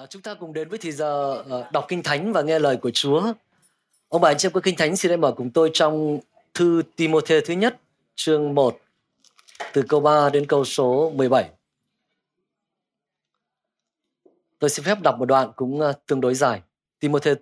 [0.00, 2.76] À, chúng ta cùng đến với thì giờ uh, đọc kinh thánh và nghe lời
[2.76, 3.32] của Chúa.
[4.08, 6.18] Ông bà anh chị em có kinh thánh xin hãy mở cùng tôi trong
[6.54, 7.80] thư Timothée thứ nhất
[8.14, 8.80] chương 1
[9.72, 11.50] từ câu 3 đến câu số 17.
[14.58, 16.62] Tôi xin phép đọc một đoạn cũng uh, tương đối dài.
[17.00, 17.34] Timothée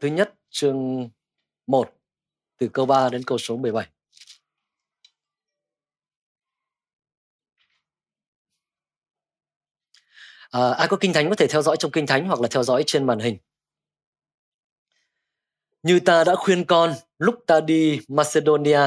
[0.00, 1.08] thứ nhất chương
[1.66, 1.92] 1
[2.58, 3.86] từ câu 3 đến câu số 17.
[10.50, 12.62] À, ai có kinh thánh có thể theo dõi trong kinh thánh hoặc là theo
[12.62, 13.38] dõi trên màn hình.
[15.82, 18.80] Như ta đã khuyên con lúc ta đi Macedonia,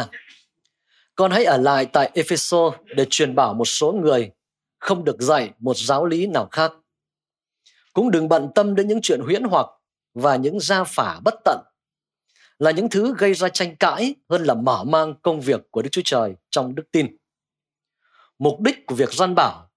[1.15, 4.31] con hãy ở lại tại Epheso để truyền bảo một số người
[4.79, 6.71] không được dạy một giáo lý nào khác.
[7.93, 9.67] Cũng đừng bận tâm đến những chuyện huyễn hoặc
[10.13, 11.59] và những gia phả bất tận
[12.59, 15.89] là những thứ gây ra tranh cãi hơn là mở mang công việc của Đức
[15.91, 17.17] Chúa Trời trong đức tin.
[18.39, 19.69] Mục đích của việc gian bảo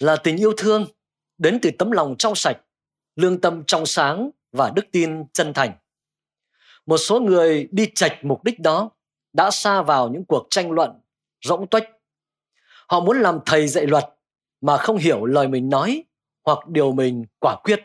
[0.00, 0.86] là tình yêu thương
[1.40, 2.56] đến từ tấm lòng trong sạch,
[3.16, 5.72] lương tâm trong sáng và đức tin chân thành.
[6.86, 8.90] Một số người đi chạch mục đích đó
[9.32, 10.90] đã xa vào những cuộc tranh luận
[11.44, 11.84] rỗng tuếch.
[12.88, 14.04] Họ muốn làm thầy dạy luật
[14.60, 16.04] mà không hiểu lời mình nói
[16.44, 17.80] hoặc điều mình quả quyết.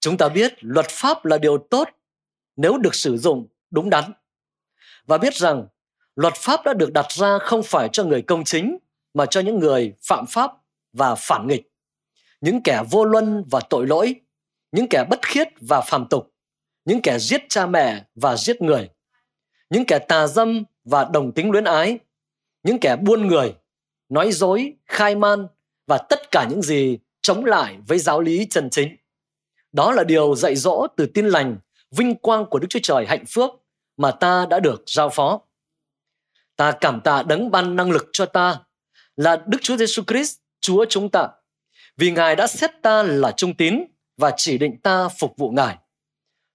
[0.00, 1.88] Chúng ta biết luật pháp là điều tốt
[2.56, 4.12] nếu được sử dụng đúng đắn.
[5.06, 5.66] Và biết rằng
[6.16, 8.78] luật pháp đã được đặt ra không phải cho người công chính
[9.14, 10.52] mà cho những người phạm pháp
[10.92, 11.69] và phản nghịch
[12.40, 14.14] những kẻ vô luân và tội lỗi,
[14.72, 16.32] những kẻ bất khiết và phàm tục,
[16.84, 18.90] những kẻ giết cha mẹ và giết người,
[19.70, 21.98] những kẻ tà dâm và đồng tính luyến ái,
[22.62, 23.54] những kẻ buôn người,
[24.08, 25.46] nói dối, khai man
[25.86, 28.96] và tất cả những gì chống lại với giáo lý chân chính.
[29.72, 31.58] Đó là điều dạy dỗ từ tin lành,
[31.90, 33.50] vinh quang của Đức Chúa Trời hạnh phúc
[33.96, 35.40] mà ta đã được giao phó.
[36.56, 38.60] Ta cảm tạ đấng ban năng lực cho ta
[39.16, 41.28] là Đức Chúa Giêsu Christ, Chúa chúng ta
[42.00, 43.84] vì Ngài đã xét ta là trung tín
[44.16, 45.76] và chỉ định ta phục vụ Ngài.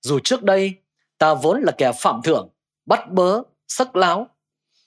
[0.02, 0.73] Dù trước đây
[1.17, 2.49] ta vốn là kẻ phạm thượng,
[2.85, 4.27] bắt bớ, sắc láo,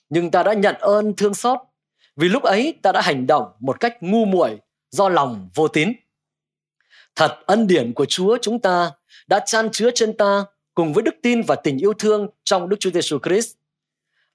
[0.09, 1.59] nhưng ta đã nhận ơn thương xót
[2.15, 4.57] vì lúc ấy ta đã hành động một cách ngu muội
[4.91, 5.93] do lòng vô tín.
[7.15, 8.91] Thật ân điển của Chúa chúng ta
[9.27, 12.77] đã chan chứa trên ta cùng với đức tin và tình yêu thương trong Đức
[12.79, 13.55] Chúa Giêsu Christ.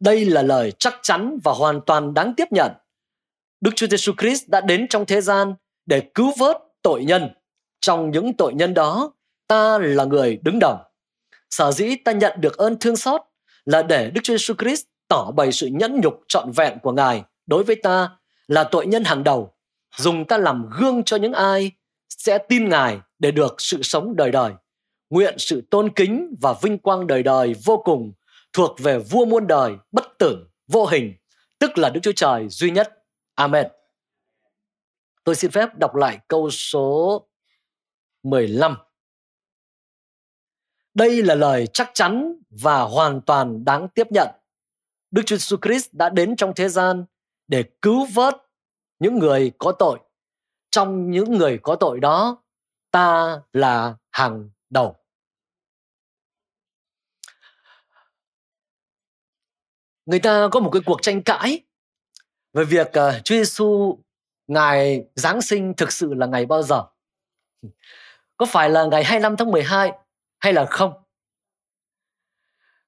[0.01, 2.73] Đây là lời chắc chắn và hoàn toàn đáng tiếp nhận.
[3.61, 5.55] Đức Chúa Giêsu Christ đã đến trong thế gian
[5.87, 7.29] để cứu vớt tội nhân.
[7.81, 9.13] Trong những tội nhân đó,
[9.49, 10.79] ta là người đứng đầu.
[11.51, 13.21] Sở dĩ ta nhận được ơn thương xót
[13.65, 17.23] là để Đức Chúa Jesus Christ tỏ bày sự nhẫn nhục trọn vẹn của Ngài
[17.47, 18.11] đối với ta
[18.49, 19.55] là tội nhân hàng đầu,
[19.97, 21.71] dùng ta làm gương cho những ai
[22.09, 24.53] sẽ tin Ngài để được sự sống đời đời.
[25.11, 28.13] Nguyện sự tôn kính và vinh quang đời đời vô cùng
[28.53, 31.15] thuộc về vua muôn đời, bất tử, vô hình,
[31.59, 32.93] tức là Đức Chúa Trời duy nhất.
[33.35, 33.67] Amen.
[35.25, 37.27] Tôi xin phép đọc lại câu số
[38.23, 38.77] 15.
[40.95, 44.29] Đây là lời chắc chắn và hoàn toàn đáng tiếp nhận.
[45.11, 47.05] Đức Chúa Jesus Christ đã đến trong thế gian
[47.49, 48.35] để cứu vớt
[48.99, 49.99] những người có tội.
[50.71, 52.43] Trong những người có tội đó,
[52.91, 54.97] ta là hàng đầu.
[60.07, 61.61] Người ta có một cái cuộc tranh cãi
[62.53, 63.99] về việc ờ, Chúa Giêsu
[64.47, 66.83] ngày Giáng sinh thực sự là ngày bao giờ?
[68.37, 69.93] Có phải là ngày 25 tháng 12
[70.39, 70.93] hay là không?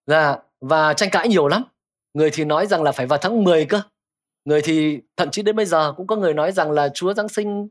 [0.06, 1.65] Là và tranh cãi nhiều lắm.
[2.15, 3.81] Người thì nói rằng là phải vào tháng 10 cơ.
[4.44, 7.28] Người thì thậm chí đến bây giờ cũng có người nói rằng là Chúa Giáng
[7.28, 7.69] sinh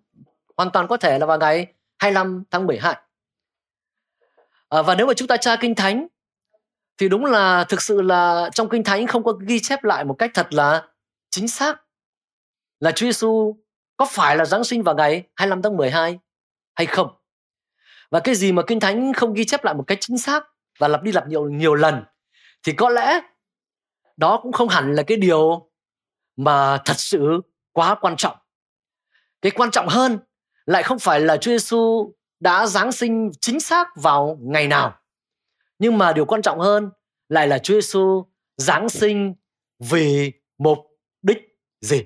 [0.57, 2.95] hoàn toàn có thể là vào ngày 25 tháng 12.
[4.69, 6.07] À, và nếu mà chúng ta tra kinh thánh
[6.97, 10.15] thì đúng là thực sự là trong kinh thánh không có ghi chép lại một
[10.19, 10.87] cách thật là
[11.29, 11.81] chính xác
[12.79, 13.55] là Chúa Giêsu
[13.97, 16.19] có phải là Giáng sinh vào ngày 25 tháng 12
[16.75, 17.15] hay không?
[18.11, 20.43] Và cái gì mà Kinh Thánh không ghi chép lại một cách chính xác
[20.79, 22.03] và lặp đi lặp nhiều nhiều lần
[22.63, 23.21] thì có lẽ
[24.17, 25.69] đó cũng không hẳn là cái điều
[26.35, 27.41] mà thật sự
[27.71, 28.37] quá quan trọng.
[29.41, 30.19] Cái quan trọng hơn
[30.65, 34.99] lại không phải là Chúa Giêsu đã giáng sinh chính xác vào ngày nào.
[35.79, 36.89] Nhưng mà điều quan trọng hơn
[37.29, 38.25] lại là Chúa Giêsu
[38.57, 39.35] giáng sinh
[39.79, 40.77] vì mục
[41.21, 41.37] đích
[41.81, 42.03] gì?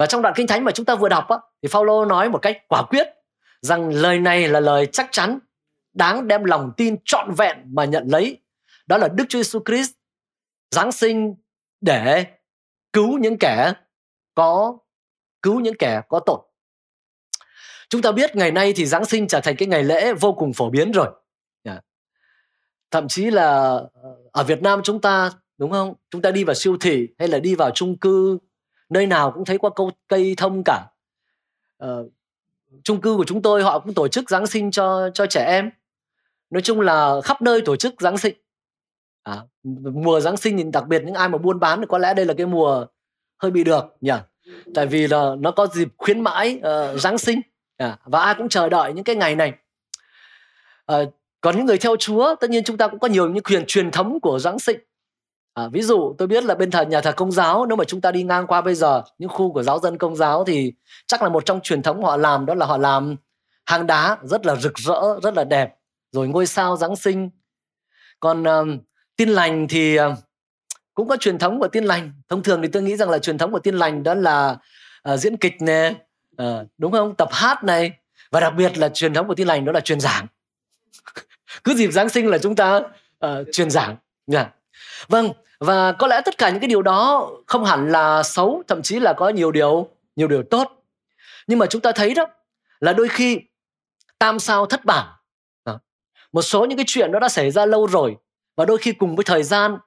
[0.00, 2.38] Và trong đoạn kinh thánh mà chúng ta vừa đọc á, thì Phaolô nói một
[2.42, 3.08] cách quả quyết
[3.60, 5.38] rằng lời này là lời chắc chắn,
[5.92, 8.38] đáng đem lòng tin trọn vẹn mà nhận lấy.
[8.86, 9.90] Đó là Đức Chúa Jesus Christ
[10.70, 11.34] giáng sinh
[11.80, 12.24] để
[12.92, 13.72] cứu những kẻ
[14.34, 14.78] có
[15.42, 16.38] cứu những kẻ có tội.
[17.88, 20.52] Chúng ta biết ngày nay thì Giáng sinh trở thành cái ngày lễ vô cùng
[20.52, 21.08] phổ biến rồi.
[21.64, 21.80] Dạ.
[22.90, 23.48] Thậm chí là
[24.02, 25.94] ờ, ở Việt Nam chúng ta đúng không?
[26.10, 28.38] Chúng ta đi vào siêu thị hay là đi vào chung cư
[28.90, 30.86] nơi nào cũng thấy qua câu cây thông cả.
[31.76, 32.04] Ờ,
[32.84, 35.70] chung cư của chúng tôi họ cũng tổ chức giáng sinh cho cho trẻ em.
[36.50, 38.34] Nói chung là khắp nơi tổ chức giáng sinh.
[39.22, 39.42] À,
[39.92, 42.26] mùa giáng sinh thì đặc biệt những ai mà buôn bán thì có lẽ đây
[42.26, 42.86] là cái mùa
[43.38, 44.12] hơi bị được nhỉ?
[44.74, 47.40] Tại vì là nó có dịp khuyến mãi uh, giáng sinh.
[47.76, 49.52] À, và ai cũng chờ đợi những cái ngày này.
[50.86, 50.96] À,
[51.40, 53.90] còn những người theo Chúa tất nhiên chúng ta cũng có nhiều những quyền truyền
[53.90, 54.78] thống của Giáng sinh
[55.54, 58.00] à, ví dụ tôi biết là bên thờ nhà thờ công giáo nếu mà chúng
[58.00, 60.72] ta đi ngang qua bây giờ những khu của giáo dân công giáo thì
[61.06, 63.16] chắc là một trong truyền thống họ làm đó là họ làm
[63.66, 65.74] hang đá rất là rực rỡ rất là đẹp
[66.12, 67.30] rồi ngôi sao Giáng sinh.
[68.20, 68.80] Còn uh,
[69.16, 70.12] tin lành thì uh,
[70.94, 72.12] cũng có truyền thống của tin lành.
[72.28, 74.56] Thông thường thì tôi nghĩ rằng là truyền thống của tin lành đó là
[75.12, 75.94] uh, diễn kịch nè
[76.42, 77.14] uh, đúng không?
[77.14, 77.92] Tập hát này.
[78.30, 80.26] Và đặc biệt là truyền thống của tin lành đó là truyền giảng.
[81.64, 82.76] Cứ dịp giáng sinh là chúng ta
[83.26, 83.96] uh, truyền giảng.
[84.32, 84.48] Yeah
[85.08, 88.82] vâng và có lẽ tất cả những cái điều đó không hẳn là xấu thậm
[88.82, 90.72] chí là có nhiều điều nhiều điều tốt.
[91.46, 92.26] Nhưng mà chúng ta thấy đó
[92.80, 93.40] là đôi khi
[94.18, 95.06] tam sao thất bản
[96.32, 98.16] một số những cái chuyện đó đã xảy ra lâu rồi
[98.56, 99.78] và đôi khi cùng với thời gian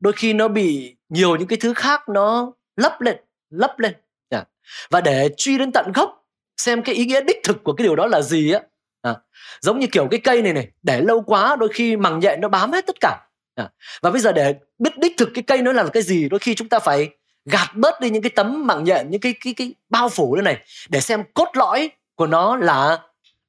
[0.00, 3.16] đôi khi nó bị nhiều những cái thứ khác nó lấp lên
[3.50, 3.94] lấp lên.
[4.30, 4.44] Dạ.
[4.90, 6.24] Và để truy đến tận gốc
[6.56, 8.60] xem cái ý nghĩa đích thực của cái điều đó là gì á.
[9.02, 9.16] À,
[9.60, 12.48] giống như kiểu cái cây này này để lâu quá đôi khi mằng nhện nó
[12.48, 13.27] bám hết tất cả.
[13.58, 13.70] À,
[14.02, 16.54] và bây giờ để biết đích thực cái cây nó là cái gì, đôi khi
[16.54, 17.08] chúng ta phải
[17.44, 20.42] gạt bớt đi những cái tấm mạng nhện, những cái cái cái bao phủ đây
[20.42, 22.98] này, để xem cốt lõi của nó là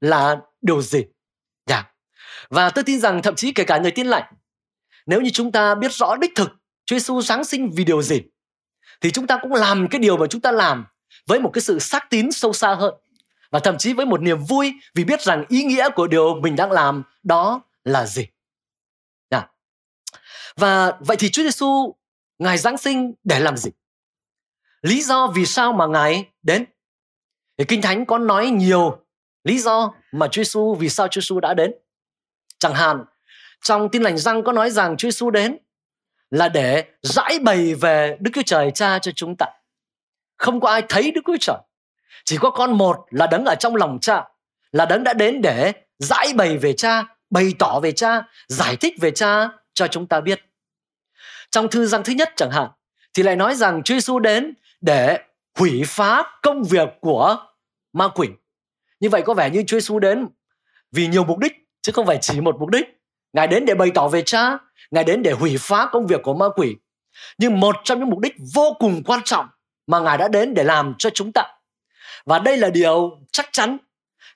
[0.02, 1.04] là điều gì
[1.66, 1.88] yeah.
[2.50, 4.24] và tôi tin rằng thậm chí kể cả người tin lành
[5.06, 6.50] nếu như chúng ta biết rõ đích thực
[6.86, 8.22] Chúa Giêsu sáng sinh vì điều gì,
[9.02, 10.86] thì chúng ta cũng làm cái điều mà chúng ta làm
[11.28, 12.94] với một cái sự xác tín sâu xa hơn
[13.52, 16.56] và thậm chí với một niềm vui vì biết rằng ý nghĩa của điều mình
[16.56, 18.28] đang làm đó là gì.
[20.56, 21.96] Và vậy thì Chúa Giêsu
[22.40, 23.72] ngài giáng sinh để làm gì?
[24.82, 26.66] Lý do vì sao mà ngài đến?
[27.58, 29.06] Thì Kinh Thánh có nói nhiều
[29.44, 31.72] lý do mà Chúa Giêsu vì sao Chúa Giêsu đã đến.
[32.60, 33.06] Chẳng hạn,
[33.64, 35.58] trong Tin lành răng có nói rằng Chúa Giêsu đến
[36.30, 39.46] là để giải bày về Đức Chúa Trời Cha cho chúng ta.
[40.38, 41.58] Không có ai thấy Đức Chúa Trời,
[42.26, 44.24] chỉ có con một là đấng ở trong lòng cha,
[44.72, 48.94] là đấng đã đến để giải bày về cha, bày tỏ về cha, giải thích
[49.00, 49.50] về cha
[49.80, 50.42] cho chúng ta biết.
[51.52, 52.68] Trong thư răng thứ nhất chẳng hạn,
[53.14, 55.20] thì lại nói rằng Chúa Giêsu đến để
[55.60, 57.38] hủy phá công việc của
[57.94, 58.30] ma quỷ
[59.00, 60.28] như vậy có vẻ như Chúa Giêsu đến
[60.92, 62.86] vì nhiều mục đích, chứ không phải chỉ một mục đích.
[63.34, 64.58] Ngài đến để bày tỏ về cha,
[64.92, 66.76] ngài đến để hủy phá công việc của ma quỷ
[67.38, 69.48] nhưng một trong những mục đích vô cùng quan trọng
[69.88, 71.44] mà ngài đã đến để làm cho chúng ta.
[72.26, 73.78] Và đây là điều chắc chắn,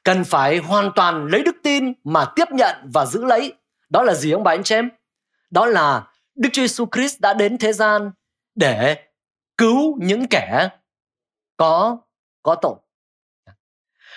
[0.04, 3.54] cần phải hoàn toàn lấy đức tin mà tiếp nhận và giữ lấy.
[3.90, 4.90] Đó là gì ông bà, anh chị em?
[5.54, 8.12] Đó là Đức Chúa Giêsu Christ đã đến thế gian
[8.56, 8.98] để
[9.58, 10.70] cứu những kẻ
[11.58, 11.98] có
[12.44, 12.76] có tội.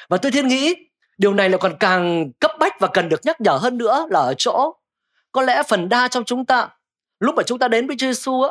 [0.09, 0.75] Và tôi thiên nghĩ
[1.19, 4.21] điều này là còn càng cấp bách và cần được nhắc nhở hơn nữa là
[4.21, 4.77] ở chỗ
[5.33, 6.69] có lẽ phần đa trong chúng ta,
[7.21, 8.43] lúc mà chúng ta đến với Chúa Giêsu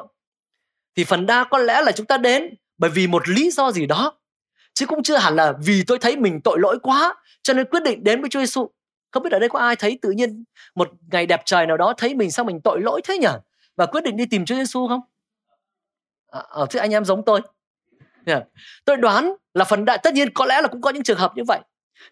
[0.95, 3.85] thì phần đa có lẽ là chúng ta đến bởi vì một lý do gì
[3.85, 4.19] đó,
[4.73, 7.83] chứ cũng chưa hẳn là vì tôi thấy mình tội lỗi quá cho nên quyết
[7.83, 8.69] định đến với Chúa Giêsu.
[9.15, 10.43] Không biết ở đây có ai thấy tự nhiên
[10.75, 13.27] một ngày đẹp trời nào đó thấy mình sao mình tội lỗi thế nhỉ
[13.75, 15.01] và quyết định đi tìm Chúa Giêsu không?
[16.31, 17.41] À, ờ, à, thế anh em giống tôi.
[18.25, 18.43] Yeah.
[18.85, 21.31] Tôi đoán là phần đại tất nhiên có lẽ là cũng có những trường hợp
[21.35, 21.59] như vậy.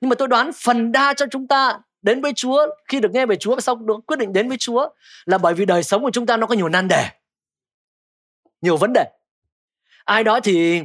[0.01, 3.25] Nhưng mà tôi đoán phần đa cho chúng ta đến với Chúa khi được nghe
[3.25, 4.89] về Chúa và sau đó quyết định đến với Chúa
[5.25, 7.09] là bởi vì đời sống của chúng ta nó có nhiều nan đề.
[8.61, 9.05] Nhiều vấn đề.
[10.05, 10.81] Ai đó thì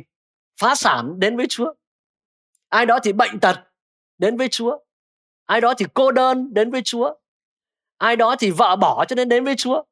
[0.61, 1.75] phá sản đến với Chúa.
[2.69, 3.57] Ai đó thì bệnh tật
[4.19, 4.79] đến với Chúa.
[5.49, 7.15] Ai đó thì cô đơn đến với Chúa.
[7.99, 9.83] Ai đó thì vợ bỏ cho nên đến với Chúa.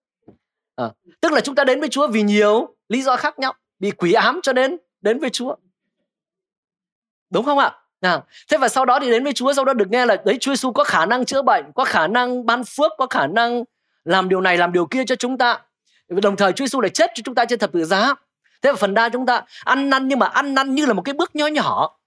[0.77, 3.53] À, tức là chúng ta đến với Chúa vì nhiều lý do khác nhau.
[3.79, 5.57] Bị quỷ ám cho nên đến với Chúa.
[7.31, 7.73] Đúng không ạ?
[8.01, 10.37] À, thế và sau đó thì đến với Chúa, sau đó được nghe là đấy
[10.41, 13.65] Chúa Giêsu có khả năng chữa bệnh, có khả năng ban phước, có khả năng
[14.05, 15.61] làm điều này làm điều kia cho chúng ta.
[16.09, 18.15] Đồng thời Chúa Giêsu lại chết cho chúng ta trên thập tự giá
[18.63, 21.03] thế và phần đa chúng ta ăn năn nhưng mà ăn năn như là một
[21.03, 21.99] cái bước nhỏ nhỏ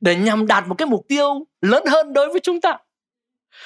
[0.00, 2.78] để nhằm đạt một cái mục tiêu lớn hơn đối với chúng ta.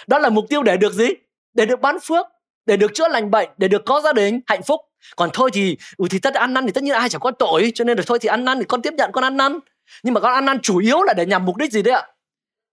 [0.07, 1.09] Đó là mục tiêu để được gì?
[1.53, 2.27] Để được bán phước,
[2.67, 4.81] để được chữa lành bệnh, để được có gia đình hạnh phúc.
[5.17, 7.73] Còn thôi thì ừ thì tất ăn năn thì tất nhiên ai chẳng có tội,
[7.75, 9.59] cho nên là thôi thì ăn năn thì con tiếp nhận con ăn năn.
[10.03, 12.09] Nhưng mà con ăn năn chủ yếu là để nhằm mục đích gì đấy ạ?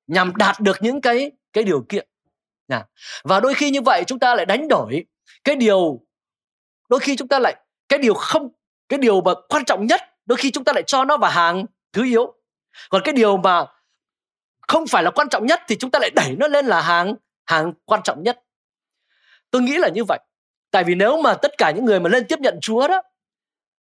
[0.07, 2.07] Nhằm đạt được những cái cái điều kiện.
[3.23, 5.05] Và đôi khi như vậy chúng ta lại đánh đổi
[5.43, 6.01] cái điều,
[6.89, 7.55] đôi khi chúng ta lại,
[7.89, 8.49] cái điều không,
[8.89, 11.65] cái điều mà quan trọng nhất, đôi khi chúng ta lại cho nó vào hàng
[11.93, 12.33] thứ yếu
[12.89, 13.65] còn cái điều mà
[14.67, 17.15] không phải là quan trọng nhất thì chúng ta lại đẩy nó lên là hàng
[17.45, 18.43] hàng quan trọng nhất.
[19.51, 20.19] Tôi nghĩ là như vậy.
[20.71, 23.01] Tại vì nếu mà tất cả những người mà lên tiếp nhận chúa đó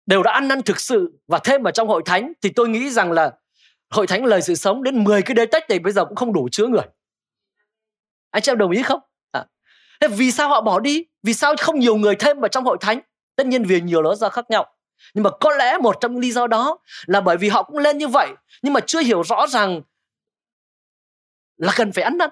[0.06, 2.90] đều đã ăn năn thực sự và thêm vào trong hội thánh thì tôi nghĩ
[2.90, 3.32] rằng là
[3.90, 6.32] hội thánh lời sự sống đến 10 cái đế tách thì bây giờ cũng không
[6.32, 6.86] đủ chứa người.
[8.30, 9.00] Anh chị em đồng ý không?
[9.32, 9.44] À.
[10.00, 11.04] thế vì sao họ bỏ đi?
[11.22, 13.00] Vì sao không nhiều người thêm vào trong hội thánh?
[13.36, 14.74] Tất nhiên vì nhiều lý do khác nhau
[15.14, 17.78] nhưng mà có lẽ một trong những lý do đó là bởi vì họ cũng
[17.78, 18.28] lên như vậy,
[18.62, 19.82] nhưng mà chưa hiểu rõ rằng
[21.56, 22.30] là cần phải ăn năn.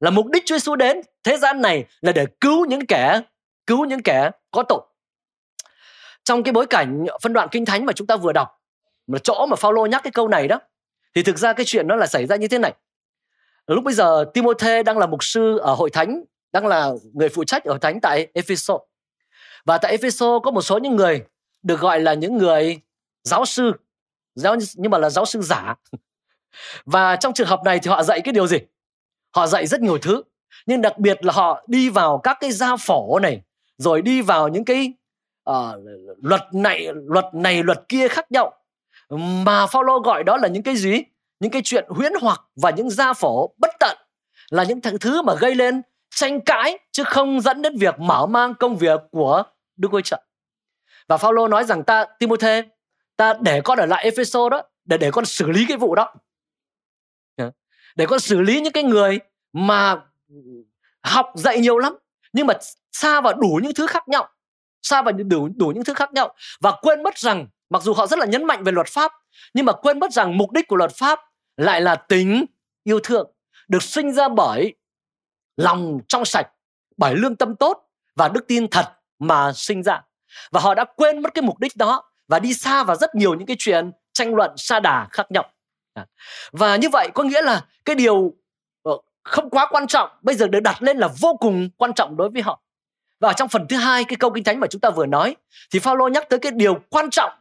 [0.00, 3.20] Là mục đích Chúa Giêsu đến thế gian này là để cứu những kẻ,
[3.66, 4.80] cứu những kẻ có tội.
[6.24, 8.48] Trong cái bối cảnh phân đoạn kinh thánh mà chúng ta vừa đọc,
[9.06, 10.60] mà chỗ mà Phaolô nhắc cái câu này đó,
[11.14, 12.74] thì thực ra cái chuyện nó là xảy ra như thế này.
[13.66, 17.44] Lúc bây giờ Timothy đang là mục sư ở hội thánh, đang là người phụ
[17.44, 18.80] trách ở thánh tại Ephesus
[19.64, 21.22] và tại Ephesus có một số những người
[21.64, 22.80] được gọi là những người
[23.24, 23.72] giáo sư.
[24.34, 25.74] Giáo nhưng mà là giáo sư giả.
[26.86, 28.58] Và trong trường hợp này thì họ dạy cái điều gì?
[29.34, 30.22] Họ dạy rất nhiều thứ.
[30.66, 33.42] Nhưng đặc biệt là họ đi vào các cái gia phổ này
[33.78, 34.92] rồi đi vào những cái
[35.50, 35.54] uh,
[36.22, 38.52] luật này luật này luật kia khác nhau.
[39.18, 41.02] Mà Phaolô gọi đó là những cái gì?
[41.40, 43.98] Những cái chuyện huyễn hoặc và những gia phổ bất tận.
[44.50, 48.54] Là những thứ mà gây lên tranh cãi chứ không dẫn đến việc mở mang
[48.54, 49.42] công việc của
[49.76, 50.20] Đức Chúa Trời.
[51.08, 52.64] Và Phaolô nói rằng ta, Timôthê,
[53.16, 56.14] ta để con ở lại Epheso đó, để để con xử lý cái vụ đó.
[57.96, 59.18] Để con xử lý những cái người
[59.52, 59.96] mà
[61.02, 61.96] học dạy nhiều lắm,
[62.32, 62.54] nhưng mà
[62.92, 64.28] xa vào đủ những thứ khác nhau
[64.84, 66.34] xa vào đủ đủ những thứ khác nhau.
[66.60, 69.12] Và quên mất rằng, mặc dù họ rất là nhấn mạnh về luật pháp,
[69.54, 71.20] nhưng mà quên mất rằng mục đích của luật pháp
[71.56, 72.44] lại là tính
[72.84, 73.30] yêu thương,
[73.68, 74.74] được sinh ra bởi
[75.56, 76.50] lòng trong sạch,
[76.96, 80.02] bởi lương tâm tốt và đức tin thật mà sinh ra
[80.52, 83.34] và họ đã quên mất cái mục đích đó và đi xa vào rất nhiều
[83.34, 85.44] những cái chuyện tranh luận xa đà khác nhau.
[85.94, 86.04] Dạ.
[86.52, 88.34] Và như vậy có nghĩa là cái điều
[88.82, 92.16] ờ, không quá quan trọng, bây giờ được đặt lên là vô cùng quan trọng
[92.16, 92.62] đối với họ.
[93.20, 95.36] Và trong phần thứ hai, cái câu kinh thánh mà chúng ta vừa nói,
[95.72, 97.32] thì Phaolô nhắc tới cái điều quan trọng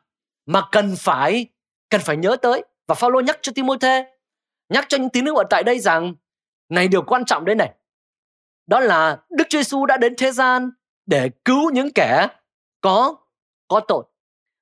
[0.45, 1.47] mà cần phải
[1.89, 2.63] cần phải nhớ tới.
[2.87, 4.05] Và Phaolô nhắc cho Timôthê,
[4.69, 6.13] nhắc cho những tín hữu ở tại đây rằng,
[6.69, 7.71] này, điều quan trọng đây này,
[8.67, 10.71] đó là Đức Chúa Giêsu đã đến thế gian
[11.05, 12.27] để cứu những kẻ
[12.83, 13.15] có
[13.67, 14.03] có tội.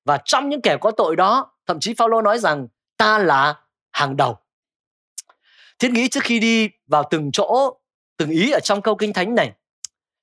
[0.04, 4.16] Và trong những kẻ có tội đó, thậm chí Phaolô nói rằng, ta là hàng
[4.16, 4.38] đầu.
[5.78, 7.78] Thiết nghĩ trước khi đi vào từng chỗ,
[8.16, 9.52] từng ý ở trong câu kinh thánh này,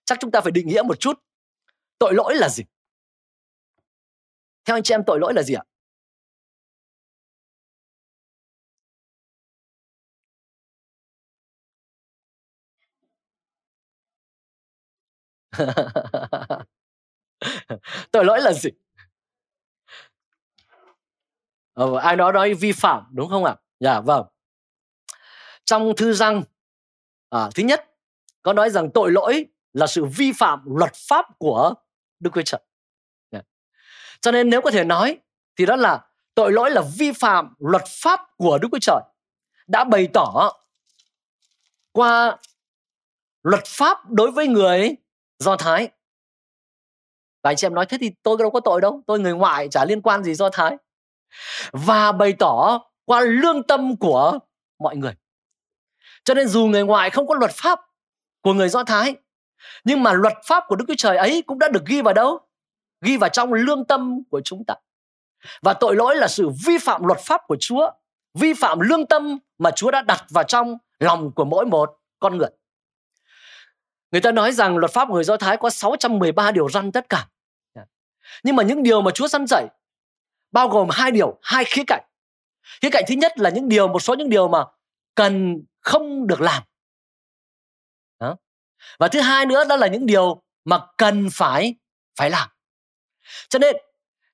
[0.06, 1.20] chắc chúng ta phải định nghĩa một chút,
[2.00, 2.64] tội lỗi là gì?
[4.66, 5.64] Theo anh chị em, tội lỗi là gì ạ?
[18.12, 18.70] tội lỗi là gì
[21.74, 24.26] ờ, ai đó nói vi phạm đúng không ạ dạ vâng
[25.66, 26.44] trong thư răng
[27.30, 27.86] à, thứ nhất
[28.42, 31.74] có nói rằng tội lỗi là sự vi phạm luật pháp của
[32.20, 32.62] Đức Chúa Trời.
[33.32, 33.46] Yeah.
[34.22, 35.18] Cho nên nếu có thể nói
[35.58, 39.02] thì đó là tội lỗi là vi phạm luật pháp của Đức Chúa Trời
[39.68, 40.54] đã bày tỏ
[41.92, 42.38] qua
[43.44, 44.96] luật pháp đối với người
[45.40, 45.90] Do Thái.
[47.44, 49.68] Và anh chị em nói thế thì tôi đâu có tội đâu, tôi người ngoại
[49.72, 50.78] chả liên quan gì Do Thái.
[51.72, 54.40] Và bày tỏ qua lương tâm của
[54.80, 55.14] mọi người.
[56.24, 57.80] Cho nên dù người ngoại không có luật pháp
[58.42, 59.16] của người Do Thái
[59.84, 62.40] nhưng mà luật pháp của Đức Chúa Trời ấy cũng đã được ghi vào đâu?
[63.02, 64.76] Ghi vào trong lương tâm của chúng ta.
[65.62, 67.92] Và tội lỗi là sự vi phạm luật pháp của Chúa,
[68.34, 72.38] vi phạm lương tâm mà Chúa đã đặt vào trong lòng của mỗi một con
[72.38, 72.50] người.
[74.12, 77.10] Người ta nói rằng luật pháp của người Do Thái có 613 điều răn tất
[77.10, 77.28] cả.
[77.76, 77.86] Dạ.
[78.44, 79.68] Nhưng mà những điều mà Chúa săn dạy
[80.52, 82.04] bao gồm hai điều, hai khía cạnh.
[82.82, 84.66] Khía cạnh thứ nhất là những điều một số những điều mà
[85.16, 86.64] cần không được làm.
[89.00, 91.76] Và thứ hai nữa đó là những điều mà cần phải
[92.16, 92.50] phải làm.
[93.50, 93.76] Cho nên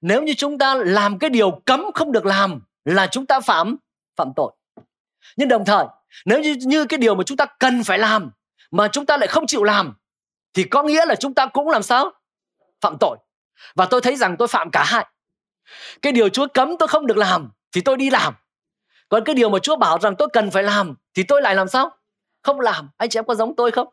[0.02, 3.76] nếu như chúng ta làm cái điều cấm không được làm là chúng ta phạm
[4.16, 4.52] phạm tội.
[5.38, 5.86] Nhưng đồng thời
[6.26, 8.32] nếu như như cái điều mà chúng ta cần phải làm
[8.78, 9.94] mà chúng ta lại không chịu làm,
[10.54, 12.12] thì có nghĩa là chúng ta cũng làm sao?
[12.82, 13.18] Phạm tội.
[13.76, 15.06] Và tôi thấy rằng tôi phạm cả hai.
[16.02, 18.34] Cái điều chúa cấm tôi không được làm, thì tôi đi làm.
[19.10, 21.68] Còn cái điều mà chúa bảo rằng tôi cần phải làm, thì tôi lại làm
[21.68, 21.98] sao?
[22.44, 22.90] Không làm.
[22.98, 23.88] Anh chị em có giống tôi không?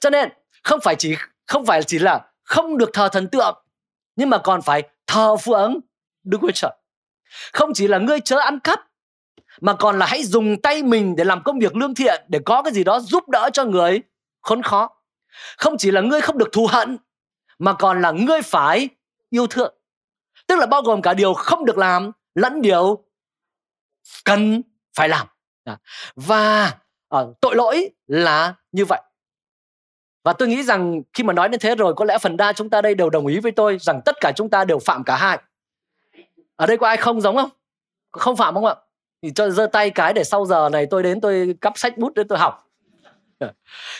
[0.00, 0.28] Cho nên,
[0.62, 3.64] không phải chỉ, không phải chỉ là không được thờ thần tượng,
[4.16, 5.80] nhưng mà còn phải thờ phượng
[6.24, 6.70] Đức Chúa Trời.
[7.52, 8.80] Không chỉ là ngươi chớ ăn cắp
[9.60, 12.62] mà còn là hãy dùng tay mình để làm công việc lương thiện để có
[12.62, 14.02] cái gì đó giúp đỡ cho người
[14.40, 14.90] khốn khó.
[15.56, 16.98] Không chỉ là ngươi không được thù hận
[17.58, 18.88] mà còn là ngươi phải
[19.30, 19.74] yêu thương.
[20.46, 23.04] Tức là bao gồm cả điều không được làm lẫn điều
[24.24, 24.62] cần
[24.96, 25.26] phải làm.
[26.16, 26.74] Và
[27.08, 29.00] à, tội lỗi là như vậy.
[30.24, 32.70] Và tôi nghĩ rằng khi mà nói đến thế rồi có lẽ phần đa chúng
[32.70, 35.16] ta đây đều đồng ý với tôi rằng tất cả chúng ta đều phạm cả
[35.16, 35.38] hai.
[36.56, 37.50] Ở đây có ai không giống không?
[38.10, 38.74] không phạm không ạ
[39.22, 42.14] thì cho giơ tay cái để sau giờ này tôi đến tôi cắp sách bút
[42.14, 42.70] để tôi học.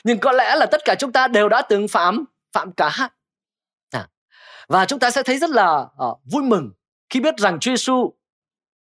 [0.04, 3.08] Nhưng có lẽ là tất cả chúng ta đều đã từng phạm phạm cả
[3.90, 4.08] à.
[4.68, 6.70] và chúng ta sẽ thấy rất là uh, vui mừng
[7.10, 8.12] khi biết rằng Chúa Giêsu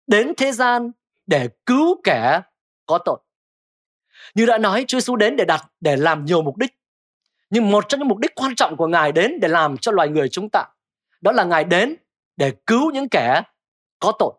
[0.07, 0.91] đến thế gian
[1.27, 2.41] để cứu kẻ
[2.85, 3.19] có tội.
[4.35, 6.71] Như đã nói Chúa Giêsu đến để đặt để làm nhiều mục đích.
[7.49, 10.09] Nhưng một trong những mục đích quan trọng của ngài đến để làm cho loài
[10.09, 10.63] người chúng ta
[11.21, 11.95] đó là ngài đến
[12.37, 13.41] để cứu những kẻ
[13.99, 14.33] có tội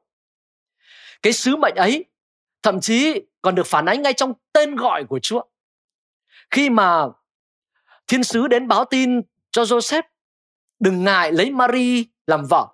[1.22, 2.04] cái sứ mệnh ấy
[2.62, 5.42] thậm chí còn được phản ánh ngay trong tên gọi của Chúa.
[6.50, 7.06] Khi mà
[8.06, 9.20] thiên sứ đến báo tin
[9.50, 10.02] cho Joseph,
[10.80, 12.66] đừng ngại lấy Mary làm vợ,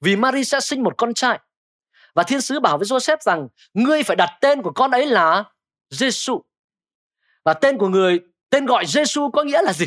[0.00, 1.38] vì Mary sẽ sinh một con trai.
[2.14, 5.44] Và thiên sứ bảo với Joseph rằng, ngươi phải đặt tên của con ấy là
[5.90, 6.42] Giêsu.
[7.44, 9.86] Và tên của người, tên gọi Giêsu có nghĩa là gì?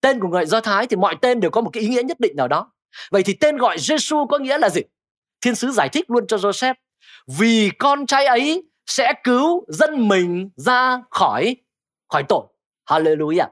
[0.00, 2.20] Tên của người Do Thái thì mọi tên đều có một cái ý nghĩa nhất
[2.20, 2.72] định nào đó.
[3.10, 4.80] Vậy thì tên gọi Giêsu có nghĩa là gì?
[5.40, 6.74] Thiên sứ giải thích luôn cho Joseph
[7.38, 11.56] vì con trai ấy sẽ cứu dân mình ra khỏi
[12.08, 12.46] khỏi tội.
[12.86, 13.48] Hallelujah.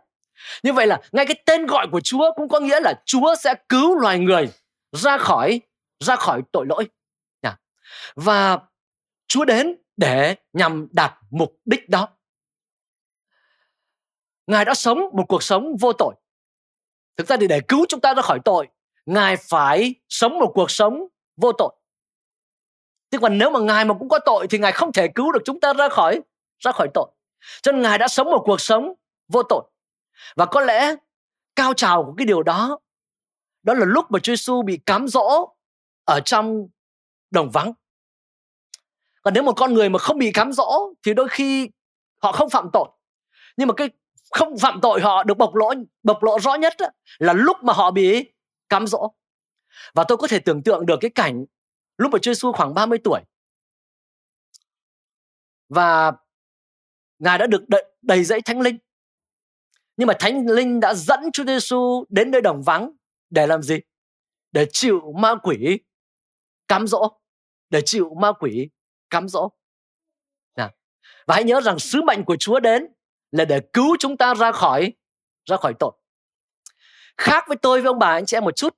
[0.62, 3.54] Như vậy là ngay cái tên gọi của Chúa cũng có nghĩa là Chúa sẽ
[3.68, 4.48] cứu loài người
[4.92, 5.60] ra khỏi
[6.00, 6.88] ra khỏi tội lỗi.
[8.14, 8.58] Và
[9.28, 12.08] Chúa đến để nhằm đạt mục đích đó.
[14.46, 16.14] Ngài đã sống một cuộc sống vô tội.
[17.16, 18.68] Thực ra thì để cứu chúng ta ra khỏi tội,
[19.06, 21.00] Ngài phải sống một cuộc sống
[21.36, 21.74] vô tội.
[23.10, 25.42] Thế còn nếu mà Ngài mà cũng có tội thì Ngài không thể cứu được
[25.44, 26.20] chúng ta ra khỏi
[26.58, 27.10] ra khỏi tội.
[27.62, 28.94] Cho nên Ngài đã sống một cuộc sống
[29.28, 29.62] vô tội.
[30.36, 30.94] Và có lẽ
[31.56, 32.78] cao trào của cái điều đó
[33.62, 35.54] đó là lúc mà Chúa Giêsu bị cám dỗ
[36.04, 36.66] ở trong
[37.30, 37.72] đồng vắng.
[39.22, 41.70] Còn nếu một con người mà không bị cám dỗ thì đôi khi
[42.22, 42.88] họ không phạm tội.
[43.56, 43.90] Nhưng mà cái
[44.30, 45.72] không phạm tội họ được bộc lộ
[46.02, 46.74] bộc lộ rõ nhất
[47.18, 48.32] là lúc mà họ bị
[48.68, 49.12] cám dỗ.
[49.94, 51.44] Và tôi có thể tưởng tượng được cái cảnh
[51.98, 53.20] lúc mà Chúa Giêsu khoảng 30 tuổi.
[55.68, 56.12] Và
[57.18, 58.78] Ngài đã được đầy, đầy dẫy Thánh Linh.
[59.96, 62.90] Nhưng mà Thánh Linh đã dẫn Chúa Giêsu đến nơi đồng vắng
[63.30, 63.78] để làm gì?
[64.52, 65.78] Để chịu ma quỷ
[66.68, 67.20] cám dỗ,
[67.70, 68.68] để chịu ma quỷ
[69.10, 69.48] cám dỗ.
[70.56, 70.70] Nào.
[71.26, 72.86] Và hãy nhớ rằng sứ mệnh của Chúa đến
[73.30, 74.92] là để cứu chúng ta ra khỏi
[75.46, 75.92] ra khỏi tội.
[77.16, 78.76] Khác với tôi với ông bà anh chị em một chút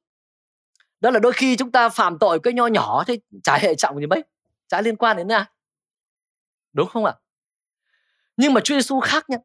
[1.00, 3.98] đó là đôi khi chúng ta phạm tội cái nho nhỏ thì chả hệ trọng
[3.98, 4.24] gì mấy,
[4.68, 5.44] chả liên quan đến ai.
[6.72, 7.14] Đúng không ạ?
[8.36, 9.36] Nhưng mà Chúa Giêsu khác nhé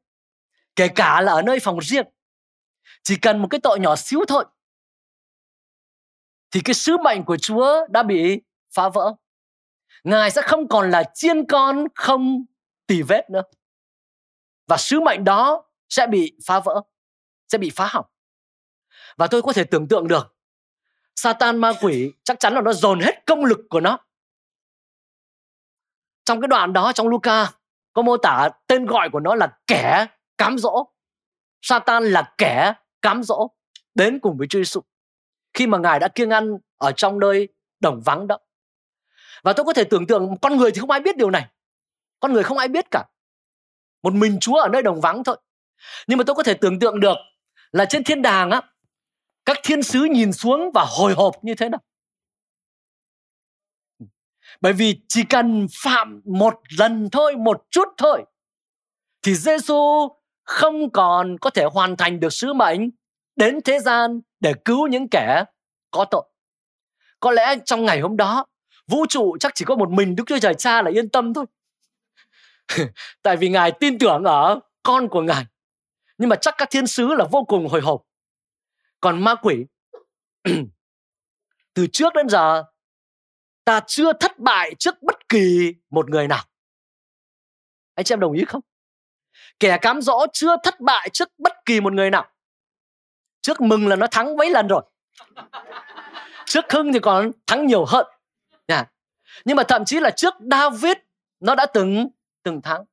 [0.75, 2.05] kể cả là ở nơi phòng riêng,
[3.03, 4.45] chỉ cần một cái tội nhỏ xíu thôi,
[6.51, 8.41] thì cái sứ mệnh của Chúa đã bị
[8.73, 9.15] phá vỡ.
[10.03, 12.45] Ngài sẽ không còn là chiên con không
[12.87, 13.41] tì vết nữa.
[14.67, 16.81] Và sứ mệnh đó sẽ bị phá vỡ,
[17.47, 18.05] sẽ bị phá hỏng.
[19.17, 20.34] Và tôi có thể tưởng tượng được
[21.15, 23.99] Satan ma quỷ, chắc chắn là nó dồn hết công lực của nó.
[26.25, 27.51] Trong cái đoạn đó, trong Luca,
[27.93, 30.87] có mô tả tên gọi của nó là kẻ cám dỗ.
[31.61, 33.47] Satan là kẻ cám dỗ
[33.95, 34.81] đến cùng với Chúa Giêsu
[35.53, 37.47] khi mà ngài đã kiêng ăn ở trong nơi
[37.79, 38.39] đồng vắng đó.
[39.43, 41.47] Và tôi có thể tưởng tượng, con người thì không ai biết điều này.
[42.19, 43.03] Con người không ai biết cả.
[44.03, 45.37] Một mình Chúa ở nơi đồng vắng thôi.
[46.07, 47.17] Nhưng mà tôi có thể tưởng tượng được
[47.71, 48.61] là trên thiên đàng á
[49.45, 51.81] các thiên sứ nhìn xuống và hồi hộp như thế nào
[54.61, 58.25] bởi vì chỉ cần phạm một lần thôi một chút thôi
[59.21, 60.09] thì Giêsu
[60.43, 62.89] không còn có thể hoàn thành được sứ mệnh
[63.35, 65.43] đến thế gian để cứu những kẻ
[65.91, 66.23] có tội.
[67.19, 68.45] Có lẽ trong ngày hôm đó,
[68.87, 71.45] vũ trụ chắc chỉ có một mình Đức Chúa Trời Cha là yên tâm thôi.
[73.23, 75.45] Tại vì Ngài tin tưởng ở con của Ngài.
[76.17, 78.01] Nhưng mà chắc các thiên sứ là vô cùng hồi hộp
[79.05, 79.65] còn ma quỷ,
[81.73, 82.63] từ trước đến giờ,
[83.65, 86.43] ta chưa thất bại trước bất kỳ một người nào.
[87.95, 88.61] Anh chị em đồng ý không?
[89.59, 92.31] Kẻ cám dỗ chưa thất bại trước bất kỳ một người nào.
[93.41, 94.81] Trước mừng là nó thắng mấy lần rồi.
[96.45, 98.05] Trước hưng thì còn thắng nhiều hơn.
[98.67, 98.91] Nha.
[99.45, 100.97] Nhưng mà thậm chí là trước david,
[101.39, 102.07] nó đã từng
[102.43, 102.85] từng thắng.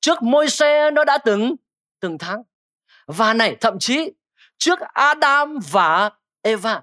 [0.00, 1.56] Trước môi xe nó đã từng
[2.00, 2.42] từng thắng.
[3.06, 4.12] Và này, thậm chí
[4.58, 6.10] trước Adam và
[6.42, 6.82] Eva.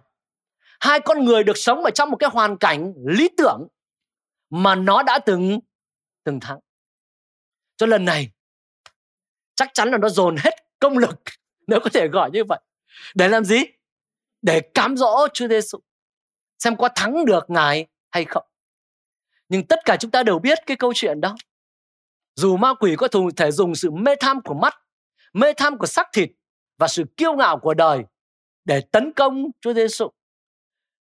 [0.80, 3.68] Hai con người được sống ở trong một cái hoàn cảnh lý tưởng
[4.50, 5.60] mà nó đã từng
[6.24, 6.60] từng thắng.
[7.78, 8.30] Cho lần này
[9.56, 11.16] chắc chắn là nó dồn hết công lực
[11.68, 12.60] nếu có thể gọi như vậy.
[13.16, 13.58] Để làm gì?
[14.42, 15.80] Để cám dỗ Chúa Giêsu
[16.60, 18.44] xem có thắng được ngài hay không.
[19.50, 21.36] Nhưng tất cả chúng ta đều biết cái câu chuyện đó.
[22.36, 23.08] Dù ma quỷ có
[23.38, 24.82] thể dùng sự mê tham của mắt,
[25.34, 26.30] mê tham của xác thịt
[26.78, 28.04] và sự kiêu ngạo của đời
[28.66, 30.08] để tấn công Chúa Giêsu.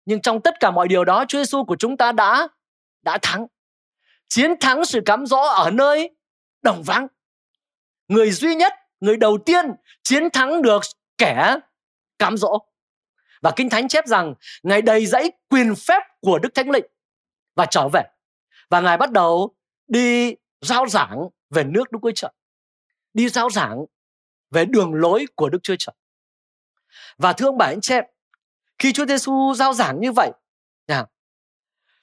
[0.06, 2.48] Nhưng trong tất cả mọi điều đó, Chúa Giêsu của chúng ta đã
[3.02, 3.48] đã thắng.
[4.28, 6.10] Chiến thắng sự cám dỗ ở nơi
[6.62, 7.08] đồng vắng.
[8.08, 9.66] Người duy nhất, người đầu tiên
[10.04, 10.82] chiến thắng được
[11.18, 11.58] kẻ
[12.20, 12.58] cám dỗ.
[13.42, 16.86] Và Kinh Thánh chép rằng Ngài đầy dẫy quyền phép của Đức Thánh Linh
[17.56, 18.02] và trở về.
[18.70, 19.56] Và Ngài bắt đầu
[19.88, 22.32] đi giao giảng về nước Đức Chúa Trời.
[23.14, 23.86] Đi giao giảng
[24.52, 25.94] về đường lối của Đức Chúa Trời.
[27.18, 28.04] Và thưa ông bà anh chị em,
[28.78, 30.32] khi Chúa Giêsu giao giảng như vậy,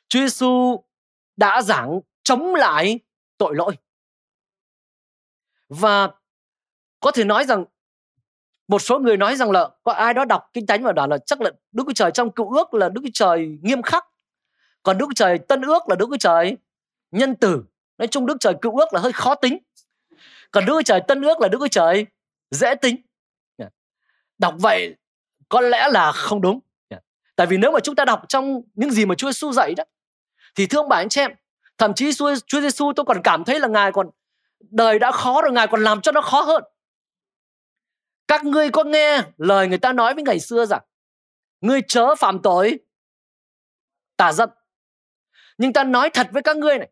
[0.08, 0.84] Chúa Giêsu
[1.36, 3.00] đã giảng chống lại
[3.38, 3.76] tội lỗi.
[5.68, 6.10] Và
[7.00, 7.64] có thể nói rằng
[8.68, 11.18] một số người nói rằng là có ai đó đọc kinh thánh và đoán là
[11.26, 14.04] chắc là Đức Chúa Trời trong cựu ước là Đức Chúa Trời nghiêm khắc,
[14.82, 16.56] còn Đức Chúa Trời tân ước là Đức Chúa Trời
[17.10, 17.64] nhân tử.
[17.98, 19.58] Nói chung Đức Chúa Trời cựu ước là hơi khó tính.
[20.50, 22.06] Còn Đức Chúa Trời tân ước là Đức Chúa Trời
[22.50, 22.96] dễ tính.
[24.38, 24.96] Đọc vậy
[25.48, 26.60] có lẽ là không đúng.
[27.36, 29.84] Tại vì nếu mà chúng ta đọc trong những gì mà Chúa Giêsu dạy đó
[30.54, 31.32] thì thương bà anh chị em,
[31.78, 34.10] thậm chí Chúa, Chúa Giêsu tôi còn cảm thấy là Ngài còn
[34.60, 36.64] đời đã khó rồi Ngài còn làm cho nó khó hơn.
[38.28, 40.82] Các ngươi có nghe lời người ta nói với ngày xưa rằng
[41.60, 42.78] ngươi chớ phạm tội
[44.16, 44.50] tà dâm.
[45.58, 46.90] Nhưng ta nói thật với các ngươi này,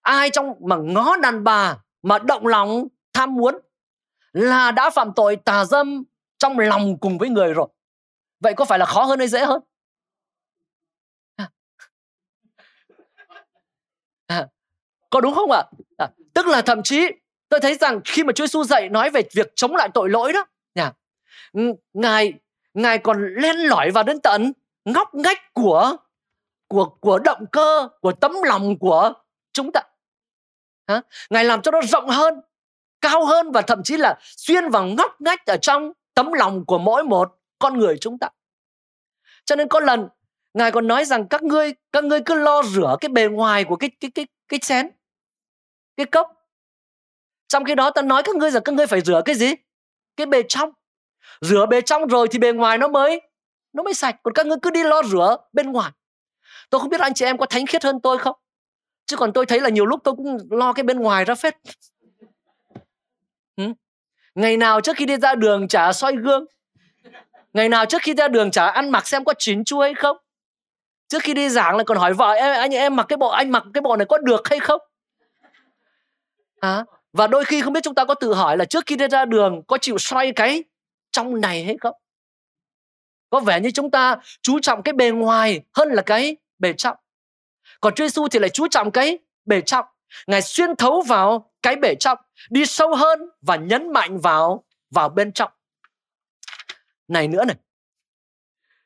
[0.00, 3.58] ai trong mà ngó đàn bà mà động lòng tham muốn
[4.32, 6.04] là đã phạm tội tà dâm
[6.38, 7.68] trong lòng cùng với người rồi.
[8.40, 9.62] Vậy có phải là khó hơn hay dễ hơn?
[11.36, 11.50] À,
[14.26, 14.46] à
[15.10, 15.62] có đúng không ạ?
[15.98, 17.06] À, tức là thậm chí
[17.48, 20.32] tôi thấy rằng khi mà Chúa Giêsu dạy nói về việc chống lại tội lỗi
[20.32, 20.92] đó, nhà
[21.92, 22.32] ngài
[22.74, 24.52] ngài còn len lỏi vào đến tận
[24.84, 25.96] ngóc ngách của
[26.68, 29.12] của của động cơ của tấm lòng của
[29.52, 29.82] chúng ta
[30.86, 31.02] Hả?
[31.30, 32.40] ngài làm cho nó rộng hơn
[33.02, 36.78] cao hơn và thậm chí là xuyên vào ngóc ngách ở trong tấm lòng của
[36.78, 38.28] mỗi một con người chúng ta.
[39.44, 40.08] Cho nên có lần,
[40.54, 43.76] ngài còn nói rằng các ngươi các ngươi cứ lo rửa cái bề ngoài của
[43.76, 44.90] cái cái cái cái chén,
[45.96, 46.32] cái cốc.
[47.48, 49.54] Trong khi đó ta nói các ngươi rằng các ngươi phải rửa cái gì?
[50.16, 50.70] Cái bề trong.
[51.40, 53.20] Rửa bề trong rồi thì bề ngoài nó mới
[53.72, 54.16] nó mới sạch.
[54.22, 55.92] Còn các ngươi cứ đi lo rửa bên ngoài.
[56.70, 58.36] Tôi không biết anh chị em có thánh khiết hơn tôi không?
[59.06, 61.56] Chứ còn tôi thấy là nhiều lúc tôi cũng lo cái bên ngoài ra phết
[63.56, 63.64] ừ?
[64.34, 66.44] ngày nào trước khi đi ra đường chả soi gương?
[67.52, 70.16] Ngày nào trước khi ra đường chả ăn mặc xem có chín chu hay không?
[71.08, 73.50] Trước khi đi giảng lại còn hỏi vợ em anh em mặc cái bộ anh
[73.50, 74.80] mặc cái bộ này có được hay không?
[76.60, 79.08] À, và đôi khi không biết chúng ta có tự hỏi là trước khi đi
[79.08, 80.64] ra đường có chịu xoay cái
[81.10, 81.94] trong này hay không?
[83.30, 86.96] Có vẻ như chúng ta chú trọng cái bề ngoài hơn là cái bề trong.
[87.80, 89.84] Còn Chúa Giêsu thì lại chú trọng cái bề trong.
[90.26, 92.18] Ngài xuyên thấu vào cái bề trong
[92.50, 95.50] đi sâu hơn và nhấn mạnh vào vào bên trong
[97.08, 97.56] này nữa này,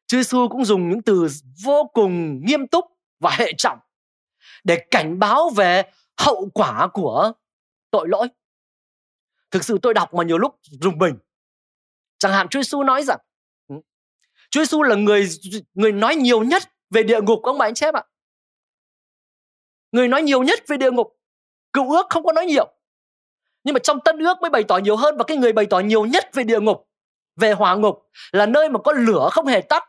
[0.07, 1.29] Chúa Giêsu cũng dùng những từ
[1.65, 2.85] vô cùng nghiêm túc
[3.21, 3.79] và hệ trọng
[4.65, 5.83] để cảnh báo về
[6.17, 7.33] hậu quả của
[7.91, 8.29] tội lỗi.
[9.51, 11.19] Thực sự tôi đọc mà nhiều lúc rùng mình.
[12.19, 13.19] Chẳng hạn Chúa Giêsu nói rằng
[13.69, 13.75] ừ,
[14.51, 15.29] Chúa Giêsu là người
[15.75, 18.03] người nói nhiều nhất về địa ngục, ông bà anh chép ạ.
[19.93, 21.17] Người nói nhiều nhất về địa ngục.
[21.73, 22.76] Cựu ước không có nói nhiều.
[23.67, 25.79] Nhưng mà trong tân ước mới bày tỏ nhiều hơn và cái người bày tỏ
[25.79, 26.89] nhiều nhất về địa ngục,
[27.37, 27.99] về hỏa ngục
[28.33, 29.85] là nơi mà có lửa không hề tắt,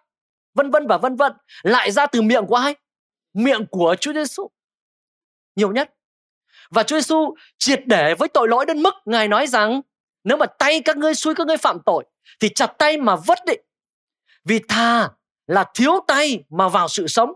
[0.53, 2.75] vân vân và vân vân, lại ra từ miệng của ai?
[3.33, 4.47] Miệng của Chúa Giêsu.
[5.55, 5.93] Nhiều nhất.
[6.69, 9.81] Và Chúa Giêsu triệt để với tội lỗi đến mức Ngài nói rằng
[10.23, 12.05] nếu mà tay các ngươi xui các ngươi phạm tội
[12.39, 13.53] thì chặt tay mà vất đi.
[14.45, 15.09] Vì thà
[15.47, 17.33] là thiếu tay mà vào sự sống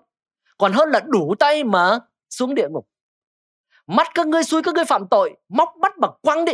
[0.57, 1.99] còn hơn là đủ tay mà
[2.29, 2.87] xuống địa ngục.
[3.91, 6.53] Mắt các ngươi xui các ngươi phạm tội, móc mắt mà quăng đi.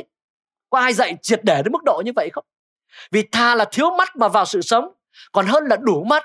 [0.69, 2.45] Có ai dạy triệt để đến mức độ như vậy không?
[3.11, 4.93] Vì thà là thiếu mắt mà vào sự sống,
[5.31, 6.23] còn hơn là đủ mắt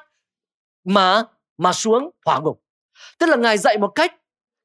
[0.84, 1.22] mà
[1.58, 2.62] mà xuống hỏa ngục.
[3.18, 4.14] Tức là Ngài dạy một cách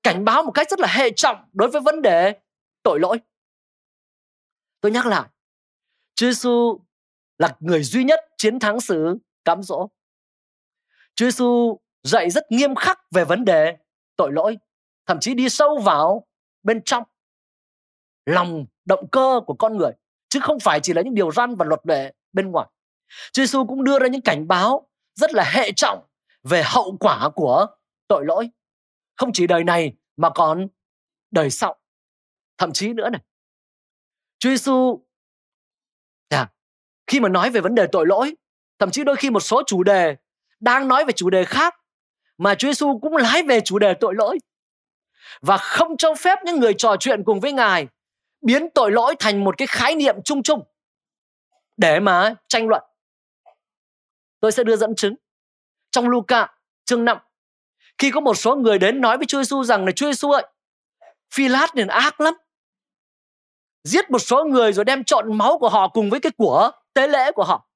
[0.03, 2.39] cảnh báo một cách rất là hệ trọng đối với vấn đề
[2.83, 3.19] tội lỗi.
[4.81, 5.29] Tôi nhắc lại,
[6.15, 6.79] Chúa Giêsu
[7.37, 9.89] là người duy nhất chiến thắng sự cám dỗ.
[11.15, 13.77] Chúa Giêsu dạy rất nghiêm khắc về vấn đề
[14.15, 14.57] tội lỗi,
[15.05, 16.26] thậm chí đi sâu vào
[16.67, 17.03] bên trong
[18.25, 19.91] lòng động cơ của con người
[20.29, 22.67] chứ không phải chỉ là những điều răn và luật lệ bên ngoài.
[23.33, 26.07] Chúa Giêsu cũng đưa ra những cảnh báo rất là hệ trọng
[26.43, 27.67] về hậu quả của
[28.07, 28.49] tội lỗi.
[29.15, 30.67] Không chỉ đời này mà còn
[31.31, 31.75] đời sau.
[32.57, 33.21] Thậm chí nữa này.
[34.39, 35.05] Chúa Giêsu
[36.29, 36.51] à,
[37.07, 38.35] khi mà nói về vấn đề tội lỗi,
[38.79, 40.15] thậm chí đôi khi một số chủ đề
[40.59, 41.75] đang nói về chủ đề khác
[42.37, 44.39] mà Chúa Giêsu cũng lái về chủ đề tội lỗi
[45.41, 47.87] và không cho phép những người trò chuyện cùng với Ngài
[48.41, 50.63] biến tội lỗi thành một cái khái niệm chung chung
[51.77, 52.83] để mà tranh luận.
[54.39, 55.15] Tôi sẽ đưa dẫn chứng.
[55.91, 56.47] Trong Luca
[56.85, 57.17] chương 5,
[57.97, 60.43] Khi có một số người đến nói với Chúa Giêsu rằng là Chúa Giêsu ơi,
[61.33, 62.33] Phi Lát nên ác lắm.
[63.83, 67.07] Giết một số người rồi đem trộn máu của họ cùng với cái của tế
[67.07, 67.67] lễ của họ.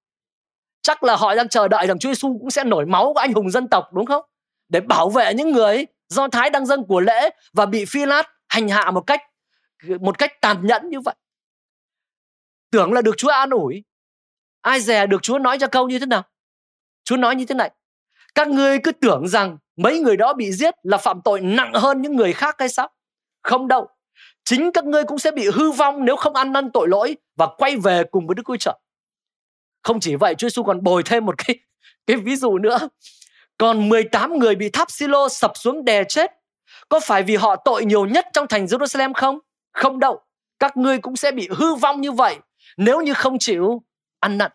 [0.82, 3.34] Chắc là họ đang chờ đợi rằng Chúa Giêsu cũng sẽ nổi máu của anh
[3.34, 4.26] hùng dân tộc đúng không?
[4.70, 8.24] Để bảo vệ những người do Thái đang dâng của lễ và bị Phi Lát
[8.48, 9.22] hành hạ một cách
[10.02, 11.16] một cách tàn nhẫn như vậy.
[12.72, 13.84] Tưởng là được Chúa an ủi.
[14.62, 16.24] Ai dè được Chúa nói cho câu như thế nào?
[17.04, 17.72] Chúa nói như thế này.
[18.36, 22.02] Các ngươi cứ tưởng rằng mấy người đó bị giết là phạm tội nặng hơn
[22.02, 22.90] những người khác hay sao?
[23.44, 23.88] Không đâu.
[24.46, 27.48] Chính các ngươi cũng sẽ bị hư vong nếu không ăn năn tội lỗi và
[27.58, 28.76] quay về cùng với Đức Chúa Trời.
[29.84, 31.60] Không chỉ vậy, Chúa Giêsu còn bồi thêm một cái
[32.08, 32.78] cái ví dụ nữa.
[33.62, 36.32] Còn 18 người bị tháp Silo sập xuống đè chết.
[36.90, 39.40] Có phải vì họ tội nhiều nhất trong thành Jerusalem không?
[39.74, 40.22] Không đâu.
[40.60, 42.38] Các ngươi cũng sẽ bị hư vong như vậy
[42.78, 43.84] nếu như không chịu
[44.20, 44.52] ăn năn.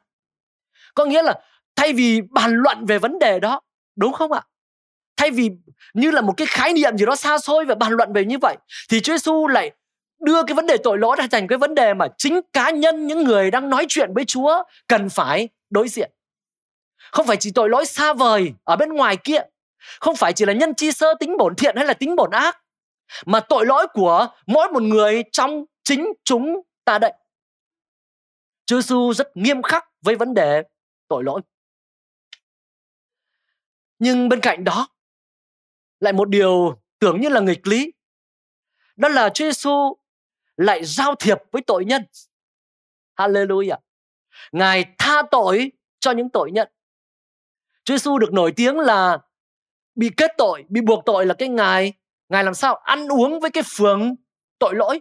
[0.95, 1.41] Có nghĩa là
[1.77, 3.61] thay vì bàn luận về vấn đề đó,
[3.97, 4.43] đúng không ạ?
[5.17, 5.51] Thay vì
[5.95, 8.39] như là một cái khái niệm gì đó xa xôi và bàn luận về như
[8.39, 8.57] vậy
[8.89, 9.71] thì Chúa Giêsu lại
[10.21, 13.07] đưa cái vấn đề tội lỗi ra thành cái vấn đề mà chính cá nhân
[13.07, 16.11] những người đang nói chuyện với Chúa cần phải đối diện.
[17.13, 19.41] Không phải chỉ tội lỗi xa vời ở bên ngoài kia,
[20.01, 22.63] không phải chỉ là nhân chi sơ tính bổn thiện hay là tính bổn ác,
[23.27, 27.13] mà tội lỗi của mỗi một người trong chính chúng ta đây.
[28.67, 30.63] Chúa Giêsu rất nghiêm khắc với vấn đề
[31.09, 31.41] tội lỗi.
[33.99, 34.89] Nhưng bên cạnh đó
[36.01, 37.93] lại một điều tưởng như là nghịch lý.
[38.97, 39.97] Đó là Chúa Giêsu
[40.57, 42.03] lại giao thiệp với tội nhân.
[43.17, 43.79] Hallelujah.
[44.53, 46.69] Ngài tha tội cho những tội nhân.
[47.87, 49.19] Chúa Giêsu được nổi tiếng là
[49.95, 51.93] bị kết tội, bị buộc tội là cái ngài
[52.29, 54.15] ngài làm sao ăn uống với cái phường
[54.59, 55.01] tội lỗi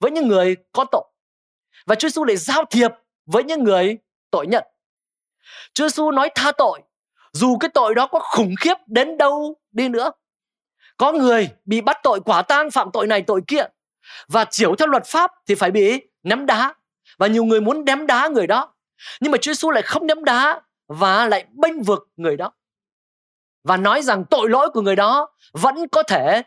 [0.00, 1.04] với những người có tội.
[1.86, 2.90] Và Chúa Giêsu lại giao thiệp
[3.26, 3.98] với những người
[4.30, 4.64] tội nhận.
[5.74, 6.80] Chúa Giêsu nói tha tội,
[7.32, 10.10] dù cái tội đó có khủng khiếp đến đâu đi nữa.
[10.96, 13.62] Có người bị bắt tội quả tang phạm tội này tội kia
[14.28, 16.74] và chiếu theo luật pháp thì phải bị ném đá
[17.18, 18.74] và nhiều người muốn ném đá người đó
[19.20, 22.52] nhưng mà Chúa Giêsu lại không ném đá và lại bênh vực người đó
[23.66, 26.42] và nói rằng tội lỗi của người đó vẫn có thể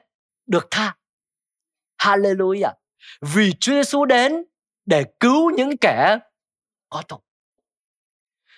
[0.46, 0.98] được tha.
[1.98, 2.74] Hallelujah.
[3.22, 4.46] Vì Chúa Giêsu đến
[4.86, 6.20] để cứu những kẻ
[6.90, 7.20] có tội.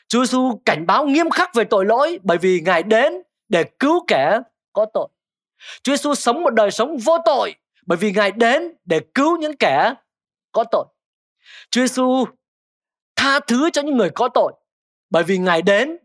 [0.07, 3.13] Chúa Giêsu cảnh báo nghiêm khắc về tội lỗi bởi vì Ngài đến
[3.49, 4.39] để cứu kẻ
[4.73, 5.07] có tội.
[5.83, 9.57] Chúa Giêsu sống một đời sống vô tội bởi vì Ngài đến để cứu những
[9.59, 9.93] kẻ
[10.51, 10.85] có tội.
[11.71, 12.25] Chúa Giêsu
[13.15, 14.53] tha thứ cho những người có tội
[15.11, 15.97] bởi vì Ngài đến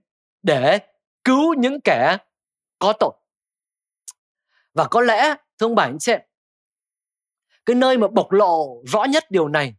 [0.42, 0.78] để
[1.24, 2.16] cứu những kẻ
[2.78, 3.12] có tội.
[4.74, 6.20] Và có lẽ, thưa ông bà anh chị em,
[7.66, 9.74] cái nơi mà bộc lộ rõ nhất điều này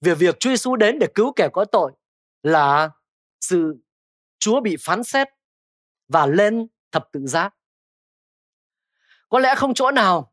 [0.00, 1.92] về việc Chúa Giêsu đến để cứu kẻ có tội
[2.42, 2.90] là
[3.40, 3.76] sự
[4.38, 5.28] Chúa bị phán xét
[6.08, 7.50] và lên thập tự giá.
[9.28, 10.32] Có lẽ không chỗ nào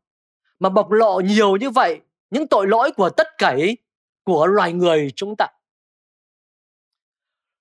[0.58, 3.56] mà bộc lộ nhiều như vậy những tội lỗi của tất cả
[4.24, 5.46] của loài người chúng ta.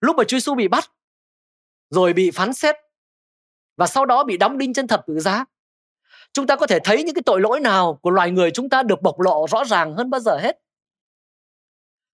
[0.06, 0.92] Lúc mà Chúa Giêsu bị bắt,
[1.90, 2.76] rồi bị phán xét,
[3.78, 5.46] và sau đó bị đóng đinh trên thập tự giá,
[6.34, 8.84] chúng ta có thể thấy những cái tội lỗi nào của loài người chúng ta
[8.84, 10.62] được bộc lộ rõ ràng hơn bao giờ hết.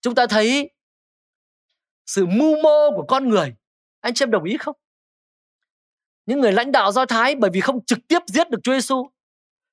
[0.01, 0.71] Chúng ta thấy
[2.05, 3.55] sự mưu mô của con người,
[3.99, 4.75] anh chị em đồng ý không?
[6.25, 9.09] Những người lãnh đạo do thái bởi vì không trực tiếp giết được chúa giêsu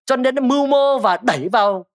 [0.04, 1.86] cho nên nó mưu mô và đẩy vào,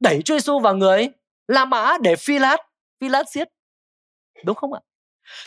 [0.00, 1.08] đẩy chúa giêsu vào người
[1.48, 2.56] la mã để phi lát
[3.00, 3.48] phi lát giết.
[4.44, 4.80] Đúng không ạ?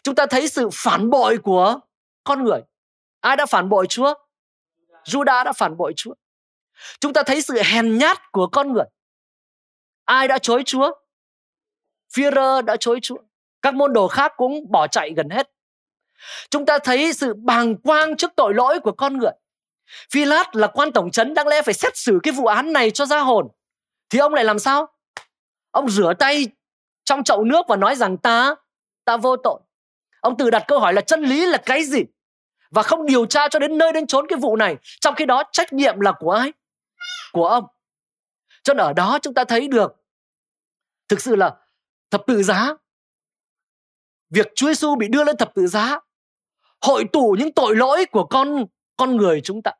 [0.04, 1.80] Chúng ta thấy sự phản bội của
[2.24, 2.62] con người
[3.20, 4.14] ai đã phản bội chúa
[5.06, 6.14] judah đã phản bội chúa
[7.00, 8.86] chúng ta thấy sự hèn nhát của con người
[10.06, 10.92] ai đã chối chúa
[12.14, 13.18] Führer đã chối Chúa.
[13.62, 15.52] Các môn đồ khác cũng bỏ chạy gần hết.
[16.50, 19.32] Chúng ta thấy sự bàng quang trước tội lỗi của con người.
[20.12, 22.92] Phi Lát là quan tổng trấn đáng lẽ phải xét xử cái vụ án này
[22.92, 23.48] cho ra hồn.
[24.10, 24.88] Thì ông lại làm sao?
[25.72, 26.46] Ông rửa tay
[27.04, 28.56] trong chậu nước và nói rằng ta,
[29.06, 29.60] ta vô tội.
[30.22, 32.00] Ông tự đặt câu hỏi là chân lý là cái gì?
[32.72, 34.78] Và không điều tra cho đến nơi đến chốn cái vụ này.
[35.02, 36.54] Trong khi đó trách nhiệm là của ai?
[37.32, 37.66] Của ông.
[38.64, 39.92] Cho nên ở đó chúng ta thấy được,
[41.08, 41.56] thực sự là
[42.12, 42.74] thập tự giá
[44.30, 46.00] việc Chúa Giêsu bị đưa lên thập tự giá,
[46.82, 48.66] hội tụ những tội lỗi của con
[48.98, 49.72] con người chúng ta,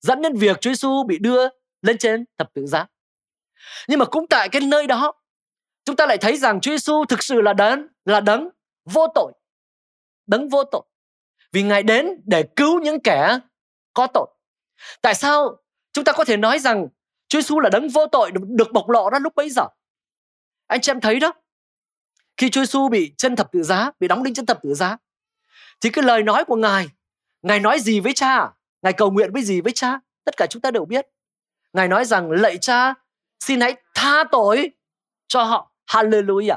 [0.00, 1.48] dẫn đến việc Chúa Giêsu bị đưa
[1.82, 2.86] lên trên thập tự giá
[3.88, 5.12] nhưng mà cũng tại cái nơi đó,
[5.84, 8.48] chúng ta lại thấy rằng Chúa Giêsu thực sự là đấng là đấng
[8.84, 9.32] vô tội
[10.30, 10.82] đấng vô tội.
[11.52, 13.38] Vì ngài đến để cứu những kẻ
[13.92, 14.26] có tội.
[15.02, 15.56] Tại sao
[15.92, 16.88] chúng ta có thể nói rằng
[17.28, 19.66] Chúa Giêsu là đấng vô tội được bộc lộ ra lúc bấy giờ?
[20.66, 21.32] Anh chị em thấy đó.
[22.36, 24.96] Khi Chúa Giêsu bị chân thập tự giá, bị đóng đinh chân thập tự giá,
[25.80, 26.88] thì cái lời nói của ngài
[27.42, 28.52] ngài nói gì với cha?
[28.82, 30.00] Ngài cầu nguyện với gì với cha?
[30.24, 31.06] Tất cả chúng ta đều biết.
[31.72, 32.94] Ngài nói rằng, lạy cha,
[33.40, 34.70] xin hãy tha tội
[35.28, 35.72] cho họ.
[35.86, 36.56] Hallelujah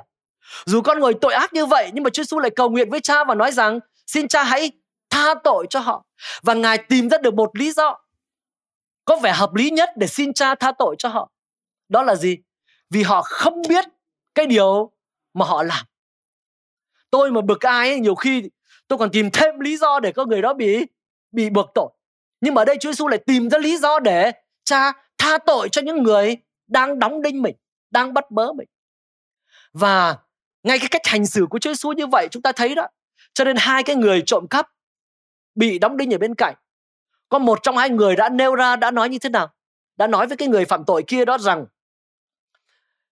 [0.65, 2.99] dù con người tội ác như vậy nhưng mà Chúa Giêsu lại cầu nguyện với
[2.99, 4.71] cha và nói rằng xin cha hãy
[5.09, 6.05] tha tội cho họ
[6.41, 8.03] và ngài tìm ra được một lý do
[9.05, 11.31] có vẻ hợp lý nhất để xin cha tha tội cho họ.
[11.89, 12.37] Đó là gì?
[12.89, 13.85] Vì họ không biết
[14.35, 14.91] cái điều
[15.33, 15.85] mà họ làm.
[17.11, 18.49] Tôi mà bực ai ấy, nhiều khi
[18.87, 20.85] tôi còn tìm thêm lý do để có người đó bị
[21.31, 21.89] bị buộc tội.
[22.41, 24.31] Nhưng mà ở đây Chúa Giêsu lại tìm ra lý do để
[24.63, 27.55] cha tha tội cho những người đang đóng đinh mình
[27.91, 28.67] đang bắt bớ mình.
[29.73, 30.17] Và
[30.63, 32.87] ngay cái cách hành xử của Chúa Giêsu như vậy chúng ta thấy đó.
[33.33, 34.69] Cho nên hai cái người trộm cắp
[35.55, 36.55] bị đóng đinh ở bên cạnh.
[37.29, 39.53] Có một trong hai người đã nêu ra, đã nói như thế nào?
[39.95, 41.65] Đã nói với cái người phạm tội kia đó rằng,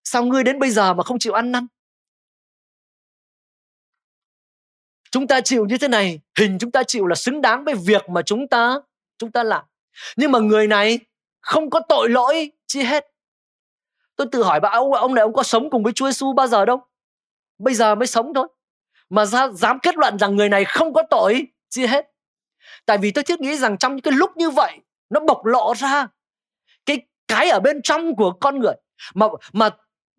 [0.04, 1.68] sao ngươi đến bây giờ mà không chịu ăn năn?
[5.12, 8.10] Chúng ta chịu như thế này, hình chúng ta chịu là xứng đáng với việc
[8.10, 8.76] mà chúng ta
[9.18, 9.66] chúng ta làm.
[10.16, 11.00] Nhưng mà người này
[11.42, 13.06] không có tội lỗi chi hết.
[14.16, 16.48] Tôi tự hỏi bà, ông ông này ông có sống cùng với Chúa Giêsu bao
[16.48, 16.82] giờ đâu?
[17.64, 18.48] Bây giờ mới sống thôi.
[19.10, 22.12] Mà ra, dám kết luận rằng người này không có tội gì hết.
[22.86, 24.78] Tại vì tôi thiết nghĩ rằng trong những cái lúc như vậy
[25.10, 26.08] nó bộc lộ ra
[26.86, 28.74] cái cái ở bên trong của con người.
[29.14, 29.70] Mà mà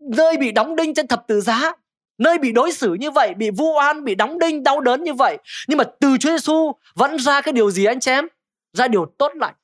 [0.00, 1.72] nơi bị đóng đinh trên thập tự giá
[2.18, 5.14] nơi bị đối xử như vậy bị vu oan bị đóng đinh đau đớn như
[5.14, 5.38] vậy.
[5.68, 8.26] Nhưng mà từ Chúa Giêsu vẫn ra cái điều gì anh chị em?
[8.72, 9.54] Ra điều tốt lành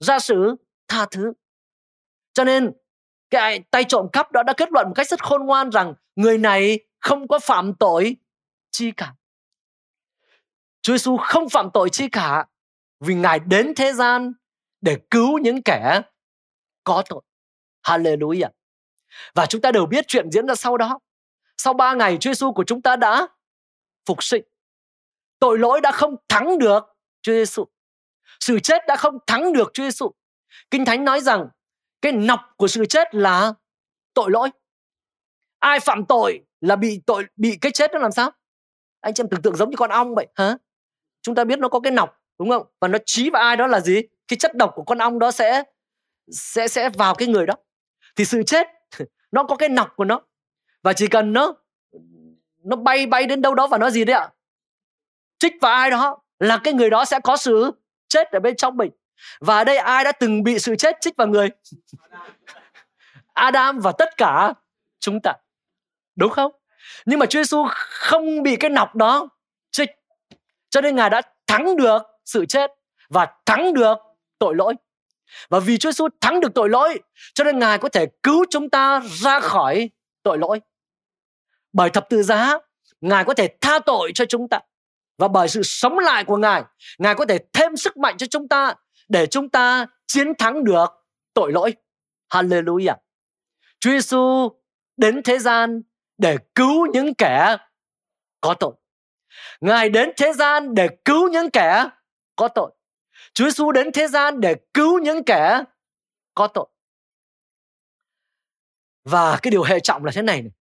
[0.00, 0.56] ra sự
[0.88, 1.32] tha thứ.
[2.34, 2.72] Cho nên
[3.30, 6.38] cái tay trộm cắp đó đã kết luận một cách rất khôn ngoan rằng người
[6.38, 8.16] này không có phạm tội
[8.70, 9.14] chi cả
[10.82, 12.46] Chúa Giêsu không phạm tội chi cả,
[13.00, 14.32] vì Ngài đến thế gian
[14.80, 16.00] để cứu những kẻ
[16.84, 17.22] có tội.
[17.82, 18.50] Hallelujah.
[19.34, 20.98] Và chúng ta đều biết chuyện diễn ra sau đó.
[21.56, 23.26] Sau ba ngày Chúa Giêsu của chúng ta đã
[24.06, 24.44] phục sinh.
[25.38, 26.84] Tội lỗi đã không thắng được
[27.22, 27.64] Chúa Giêsu.
[28.40, 30.10] Sự chết đã không thắng được Chúa Giêsu.
[30.70, 31.48] Kinh Thánh nói rằng
[32.02, 33.52] cái nọc của sự chết là
[34.14, 34.50] tội lỗi.
[35.58, 38.30] Ai phạm tội là bị tội, bị cái chết nó làm sao?
[39.00, 40.56] Anh chị em tưởng tượng giống như con ong vậy, hả?
[41.22, 42.66] Chúng ta biết nó có cái nọc, đúng không?
[42.80, 44.02] Và nó chí vào ai đó là gì?
[44.28, 45.62] Cái chất độc của con ong đó sẽ
[46.32, 47.54] sẽ sẽ vào cái người đó.
[48.16, 48.66] Thì sự chết,
[49.32, 50.20] nó có cái nọc của nó
[50.82, 51.54] và chỉ cần nó
[52.64, 54.28] nó bay bay đến đâu đó và nó gì đấy ạ
[55.38, 57.70] Chích vào ai đó, là cái người đó sẽ có sự
[58.08, 58.90] chết ở bên trong mình
[59.40, 61.48] và ở đây ai đã từng bị sự chết chích vào người
[63.34, 64.52] Adam và tất cả
[65.00, 65.34] chúng ta
[66.16, 66.52] đúng không?
[67.06, 69.28] Nhưng mà Chúa Giêsu không bị cái nọc đó.
[69.70, 69.90] Chích
[70.70, 72.70] cho nên ngài đã thắng được sự chết
[73.08, 73.98] và thắng được
[74.38, 74.74] tội lỗi.
[75.48, 77.00] Và vì Chúa Giêsu thắng được tội lỗi,
[77.34, 79.90] cho nên ngài có thể cứu chúng ta ra khỏi
[80.22, 80.60] tội lỗi.
[81.72, 82.58] Bởi thập tự giá,
[83.00, 84.60] ngài có thể tha tội cho chúng ta.
[85.18, 86.62] Và bởi sự sống lại của ngài
[86.98, 88.74] ngài có thể thêm sức mạnh cho chúng ta
[89.08, 90.86] để chúng ta chiến thắng được
[91.34, 91.74] tội lỗi.
[92.30, 92.96] Hallelujah.
[93.80, 94.48] Chúa giêsu
[94.96, 95.82] đến thế gian
[96.22, 97.56] để cứu những kẻ
[98.40, 98.74] có tội.
[99.60, 101.88] Ngài đến thế gian để cứu những kẻ
[102.36, 102.72] có tội.
[103.34, 105.62] Chúa giêsu đến thế gian để cứu những kẻ
[106.34, 106.68] có tội.
[109.04, 110.52] Và cái điều hệ trọng là thế này, này.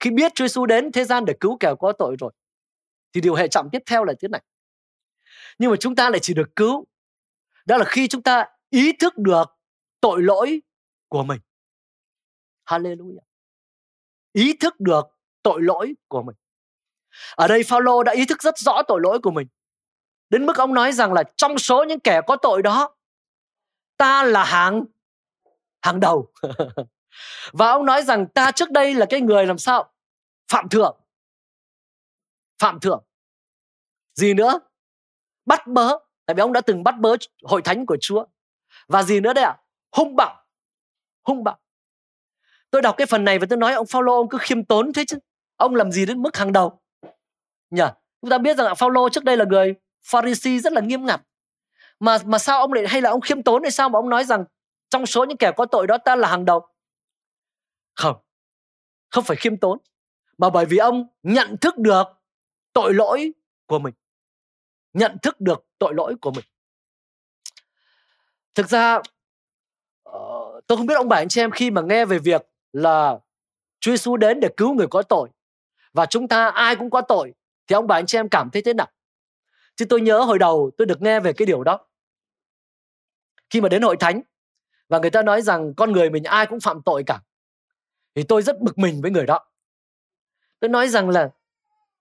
[0.00, 2.32] Khi biết Chúa Giêsu đến thế gian để cứu kẻ có tội rồi
[3.12, 4.42] thì điều hệ trọng tiếp theo là thế này.
[5.58, 6.86] Nhưng mà chúng ta lại chỉ được cứu.
[7.66, 9.44] Đó là khi chúng ta ý thức được
[10.00, 10.62] tội lỗi
[11.08, 11.40] của mình.
[12.66, 13.31] Hallelujah
[14.32, 15.06] ý thức được
[15.42, 16.36] tội lỗi của mình.
[17.36, 19.48] Ở đây Phaolô đã ý thức rất rõ tội lỗi của mình.
[20.30, 22.96] Đến mức ông nói rằng là trong số những kẻ có tội đó,
[23.96, 24.84] ta là hàng
[25.82, 26.32] hàng đầu.
[27.52, 29.92] Và ông nói rằng ta trước đây là cái người làm sao?
[30.52, 31.00] Phạm thượng.
[32.58, 33.04] Phạm thượng.
[34.14, 34.60] Gì nữa?
[35.46, 35.98] Bắt bớ.
[36.26, 38.24] Tại vì ông đã từng bắt bớ hội thánh của chúa.
[38.88, 39.50] Và gì nữa đây ạ?
[39.50, 39.62] À?
[39.92, 40.44] hung bạo.
[41.22, 41.58] Hung bạo
[42.72, 45.04] tôi đọc cái phần này và tôi nói ông Phaolô ông cứ khiêm tốn thế
[45.04, 45.18] chứ.
[45.56, 46.80] Ông làm gì đến mức hàng đầu?
[47.70, 47.82] Nhỉ
[48.22, 51.22] chúng ta biết rằng Phaolô trước đây là người Pharisee rất là nghiêm ngặt.
[52.00, 54.24] Mà mà sao ông lại hay là ông khiêm tốn hay sao mà ông nói
[54.24, 54.44] rằng
[54.90, 56.66] trong số những kẻ có tội đó ta là hàng đầu?
[57.94, 58.16] Không
[59.10, 59.78] không phải khiêm tốn,
[60.38, 62.04] mà bởi vì ông nhận thức được
[62.72, 63.32] tội lỗi
[63.66, 63.94] của mình.
[64.92, 66.44] Nhận thức được tội lỗi của mình.
[68.54, 68.98] Thực ra
[70.02, 73.18] ờ, tôi không biết ông bà anh chị em khi mà nghe về việc là
[73.80, 75.28] Chúa Giêsu đến để cứu người có tội.
[75.92, 77.34] Và chúng ta ai cũng có tội,
[77.66, 78.88] thì ông bà anh chị em cảm thấy thế nào?
[79.76, 81.78] Chứ tôi nhớ hồi đầu tôi được nghe về cái điều đó.
[83.50, 84.20] Khi mà đến hội thánh,
[84.88, 87.20] và người ta nói rằng con người mình ai cũng phạm tội cả,
[88.14, 89.40] thì tôi rất bực mình với người đó.
[90.60, 91.30] Tôi nói rằng là,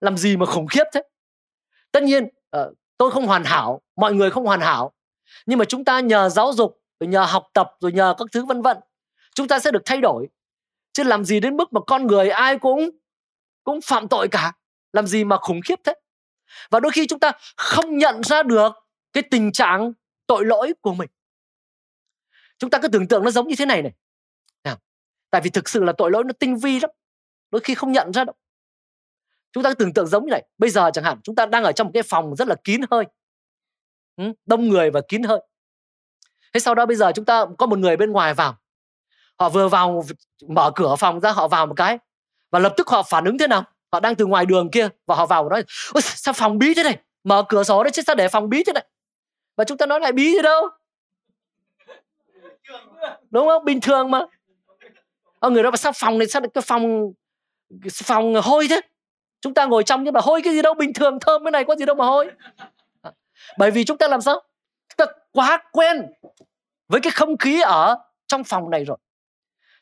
[0.02, 1.02] làm gì mà khủng khiếp thế?
[1.92, 4.92] Tất nhiên ờ, tôi không hoàn hảo, mọi người không hoàn hảo,
[5.46, 8.46] nhưng mà chúng ta nhờ giáo dục, rồi nhờ học tập, rồi nhờ các thứ
[8.46, 8.78] vân vân,
[9.36, 10.28] chúng ta sẽ được thay đổi
[10.94, 12.90] chứ làm gì đến mức mà con người ai cũng
[13.64, 14.54] cũng phạm tội cả.
[14.94, 15.94] Làm gì mà khủng khiếp thế?
[16.70, 18.72] Và đôi khi chúng ta không nhận ra được
[19.14, 19.94] cái tình trạng
[20.28, 21.10] tội lỗi của mình.
[22.58, 23.92] Chúng ta cứ tưởng tượng nó giống như thế này này.
[24.64, 24.78] Nào,
[25.30, 26.92] tại vì thực sự là tội lỗi nó tinh vi lắm,
[27.52, 28.36] đôi khi không nhận ra đâu.
[29.52, 31.64] Chúng ta cứ tưởng tượng giống như này, bây giờ chẳng hạn, chúng ta đang
[31.64, 33.06] ở trong một cái phòng rất là kín hơi.
[34.46, 35.40] Đông người và kín hơi.
[36.54, 38.61] Thế sau đó bây giờ chúng ta có một người bên ngoài vào
[39.42, 40.04] họ vừa vào
[40.48, 41.98] mở cửa phòng ra họ vào một cái
[42.52, 43.64] và lập tức họ phản ứng thế nào?
[43.92, 45.64] Họ đang từ ngoài đường kia và họ vào nói
[45.94, 46.98] Ôi, sao phòng bí thế này?
[47.24, 48.86] Mở cửa sổ đấy chứ sao để phòng bí thế này?
[49.56, 50.70] Và chúng ta nói lại bí gì đâu?
[53.30, 53.66] Đúng không?
[53.66, 54.22] Bình thường mà.
[55.40, 57.14] Ở người đó mà sao phòng này sao cái phòng
[57.94, 58.82] phòng hôi thế?
[59.42, 61.64] Chúng ta ngồi trong nhưng mà hôi cái gì đâu bình thường thơm cái này
[61.64, 62.32] có gì đâu mà hôi.
[63.58, 64.42] Bởi vì chúng ta làm sao?
[64.90, 66.02] Chúng ta quá quen
[66.88, 67.96] với cái không khí ở
[68.28, 68.98] trong phòng này rồi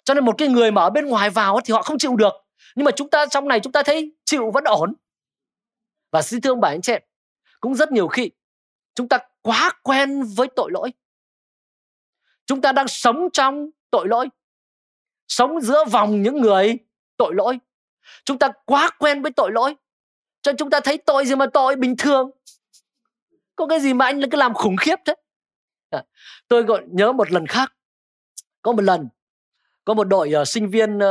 [0.10, 2.34] cho nên một cái người mà ở bên ngoài vào thì họ không chịu được.
[2.76, 4.94] Nhưng mà chúng ta trong này chúng ta thấy chịu vẫn ổn.
[6.12, 6.94] Và xin thương bà anh chị
[7.60, 8.32] cũng rất nhiều khi
[8.96, 10.94] chúng ta quá quen với tội lỗi.
[12.46, 14.28] Chúng ta đang sống trong tội lỗi
[15.28, 16.78] sống giữa vòng những người
[17.18, 17.60] tội lỗi.
[18.26, 19.76] Chúng ta quá quen với tội lỗi
[20.42, 22.32] cho nên chúng ta thấy tội gì mà tội bình thường.
[23.56, 25.14] Có cái gì mà anh cứ làm khủng khiếp thế?
[25.90, 26.04] À,
[26.48, 27.74] tôi gọi nhớ một lần khác.
[28.62, 29.10] Có một lần
[29.90, 31.04] có một đội uh, sinh viên uh,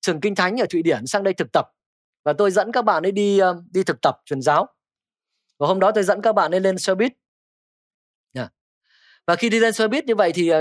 [0.00, 1.68] trường kinh thánh ở thụy điển sang đây thực tập.
[2.24, 4.66] Và tôi dẫn các bạn ấy đi uh, đi thực tập truyền giáo.
[5.58, 7.12] Và hôm đó tôi dẫn các bạn ấy lên xe buýt
[8.34, 8.52] yeah.
[9.26, 10.58] và khi đi lên xe buýt như vậy thì uh,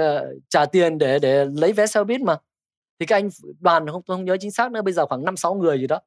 [0.49, 2.37] trả tiền để để lấy vé xe buýt mà.
[2.99, 5.37] Thì các anh đoàn không tôi không nhớ chính xác nữa bây giờ khoảng năm
[5.37, 5.99] sáu người gì đó.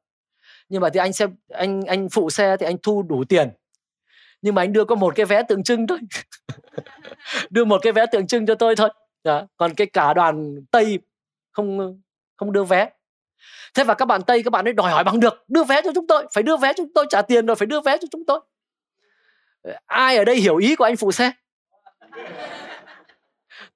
[0.69, 3.51] Nhưng mà thì anh xe anh anh phụ xe thì anh thu đủ tiền.
[4.43, 5.99] Nhưng mà anh đưa có một cái vé tượng trưng thôi.
[7.51, 8.89] Đưa một cái vé tượng trưng cho tôi thôi.
[9.25, 9.47] Đó.
[9.57, 10.99] còn cái cả đoàn tây
[11.53, 12.01] không
[12.37, 12.91] không đưa vé.
[13.75, 15.91] Thế và các bạn tây các bạn ấy đòi hỏi bằng được đưa vé cho
[15.95, 18.07] chúng tôi phải đưa vé cho chúng tôi trả tiền rồi phải đưa vé cho
[18.11, 18.41] chúng tôi.
[19.63, 21.33] Ờ, ai ở đây hiểu ý của anh phụ xe?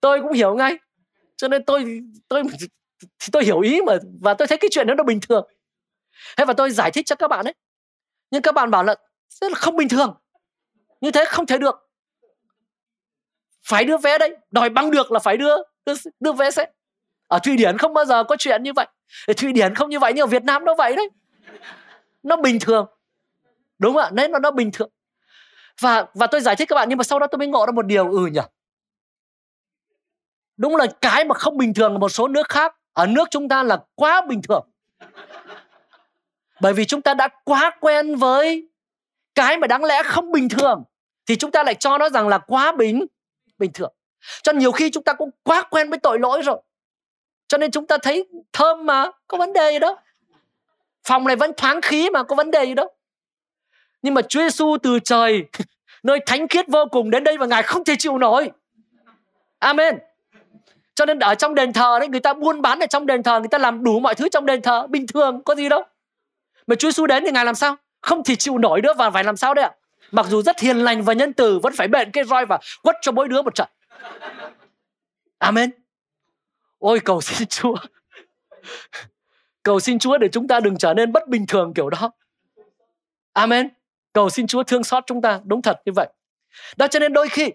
[0.01, 0.79] Tôi cũng hiểu ngay
[1.37, 2.43] cho nên tôi tôi
[3.01, 5.49] thì tôi hiểu ý mà và tôi thấy cái chuyện đó nó bình thường.
[6.37, 7.55] Thế và tôi giải thích cho các bạn ấy.
[8.31, 8.95] Nhưng các bạn bảo là
[9.29, 10.17] rất là không bình thường.
[11.01, 11.91] Như thế không thể được.
[13.67, 15.57] Phải đưa vé đấy đòi băng được là phải đưa
[15.87, 16.67] đưa, đưa vé xe
[17.27, 18.87] ở thụy điển không bao giờ có chuyện như vậy.
[19.27, 21.11] Ở thụy điển không như vậy, nhưng ở việt nam nó vậy đấy.
[22.23, 22.87] Nó bình thường.
[23.79, 24.11] Đúng không ạ?
[24.13, 24.91] Nên nó nó bình thường.
[25.81, 27.73] Và và tôi giải thích các bạn, nhưng mà sau đó tôi mới ngộ ra
[27.73, 28.41] một điều ừ nhỉ.
[30.57, 32.77] Đúng là cái mà không bình thường ở một số nước khác.
[32.93, 34.69] Ở nước chúng ta là quá bình thường.
[36.61, 38.69] Bởi vì chúng ta đã quá quen với
[39.35, 40.85] cái mà đáng lẽ không bình thường,
[41.27, 43.05] thì chúng ta lại cho nó rằng là quá bình
[43.59, 43.93] bình thường.
[44.43, 46.63] Cho nhiều khi chúng ta cũng quá quen với tội lỗi rồi
[47.55, 49.97] cho nên chúng ta thấy thơm mà, có vấn đề gì đó.
[51.05, 52.89] Phòng này vẫn thoáng khí mà, có vấn đề gì đâu
[54.05, 55.45] nhưng mà Chúa Giêsu từ trời,
[56.03, 58.51] nơi thánh khiết vô cùng đến đây và ngài không thể chịu nổi.
[59.59, 59.99] Amen.
[60.95, 63.41] Cho nên ở trong đền thờ đấy, người ta buôn bán ở trong đền thờ,
[63.41, 65.83] người ta làm đủ mọi thứ trong đền thờ, bình thường, có gì đâu.
[66.67, 67.77] Mà Chúa Giêsu đến thì ngài làm sao?
[68.01, 69.71] Không thể chịu nổi nữa và phải làm sao đấy ạ?
[70.11, 72.97] Mặc dù rất hiền lành và nhân từ, vẫn phải bện cái roi và quất
[73.01, 73.69] cho mỗi đứa một trận.
[75.39, 75.84] Amen
[76.85, 77.77] ôi, cầu xin chúa.
[79.63, 82.13] Cầu xin chúa để chúng ta đừng trở nên bất bình thường kiểu đó.
[83.33, 83.69] Amen.
[84.13, 86.09] Cầu xin chúa thương xót chúng ta, đúng thật như vậy.
[86.77, 87.51] Đó, cho nên đôi khi,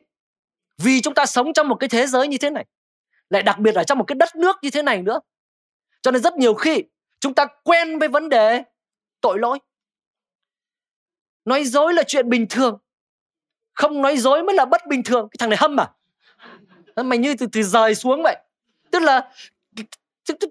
[0.77, 2.65] vì chúng ta sống trong một cái thế giới như thế này,
[3.30, 5.19] lại đặc biệt là trong một cái đất nước như thế này nữa,
[6.01, 6.84] cho nên rất nhiều khi
[7.19, 8.63] chúng ta quen với vấn đề
[9.21, 9.59] tội lỗi.
[11.45, 12.80] Nói dối là chuyện bình thường,
[13.73, 15.30] không nói dối mới là bất bình thường.
[15.32, 15.91] Cái thằng này hâm à?
[17.03, 18.38] Mày như từ từ rời xuống vậy
[18.91, 19.31] tức là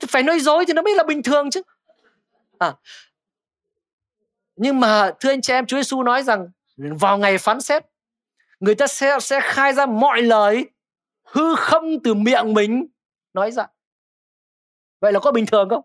[0.09, 1.63] phải nói dối thì nó mới là bình thường chứ.
[2.59, 2.75] À.
[4.57, 7.85] Nhưng mà thưa anh chị em, Chúa Giêsu nói rằng vào ngày phán xét,
[8.61, 10.71] người ta sẽ sẽ khai ra mọi lời
[11.25, 12.87] hư không từ miệng mình,
[13.33, 13.67] nói ra.
[15.01, 15.85] Vậy là có bình thường không?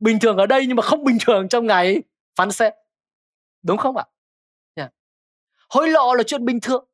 [0.00, 2.02] Bình thường ở đây nhưng mà không bình thường trong ngày
[2.36, 2.74] phán xét.
[3.62, 4.04] Đúng không ạ?
[4.74, 4.92] Yeah.
[5.68, 6.84] hối lộ là chuyện bình thường.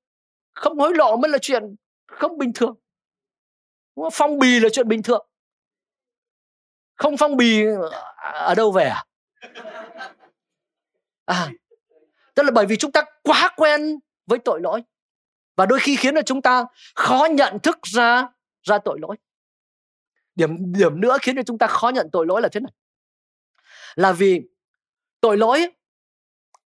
[0.53, 1.74] Không hối lộ mới là chuyện
[2.07, 2.74] không bình thường
[4.12, 5.26] phong bì là chuyện bình thường.
[6.94, 7.64] Không phong bì
[8.16, 9.05] à, ở đâu về à?
[11.24, 11.51] À
[12.36, 14.82] tức là bởi vì chúng ta quá quen với tội lỗi
[15.57, 18.28] và đôi khi khiến cho chúng ta khó nhận thức ra
[18.62, 19.16] ra tội lỗi.
[20.34, 22.72] Điểm điểm nữa khiến cho chúng ta khó nhận tội lỗi là thế này.
[23.94, 24.42] Là vì
[25.20, 25.66] tội lỗi,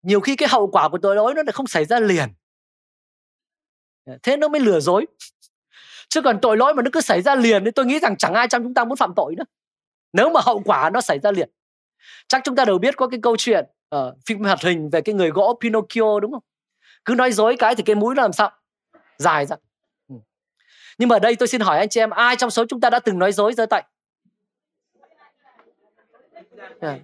[0.01, 2.34] nhiều khi cái hậu quả của tội lỗi nó lại không xảy ra liền.
[4.23, 5.05] Thế nó mới lừa dối
[6.16, 8.34] chứ còn tội lỗi mà nó cứ xảy ra liền thì tôi nghĩ rằng chẳng
[8.34, 9.43] ai trong chúng ta muốn phạm tội nữa
[10.13, 11.49] nếu mà hậu quả nó xảy ra liền
[12.28, 15.01] chắc chúng ta đều biết có cái câu chuyện ở uh, phim hoạt hình về
[15.01, 16.43] cái người gỗ Pinocchio đúng không
[17.05, 18.51] cứ nói dối cái thì cái mũi nó làm sao
[19.18, 19.55] dài ra
[20.09, 20.16] ừ.
[20.97, 22.99] nhưng mà đây tôi xin hỏi anh chị em ai trong số chúng ta đã
[22.99, 23.84] từng nói dối giơ tay
[26.80, 26.97] à.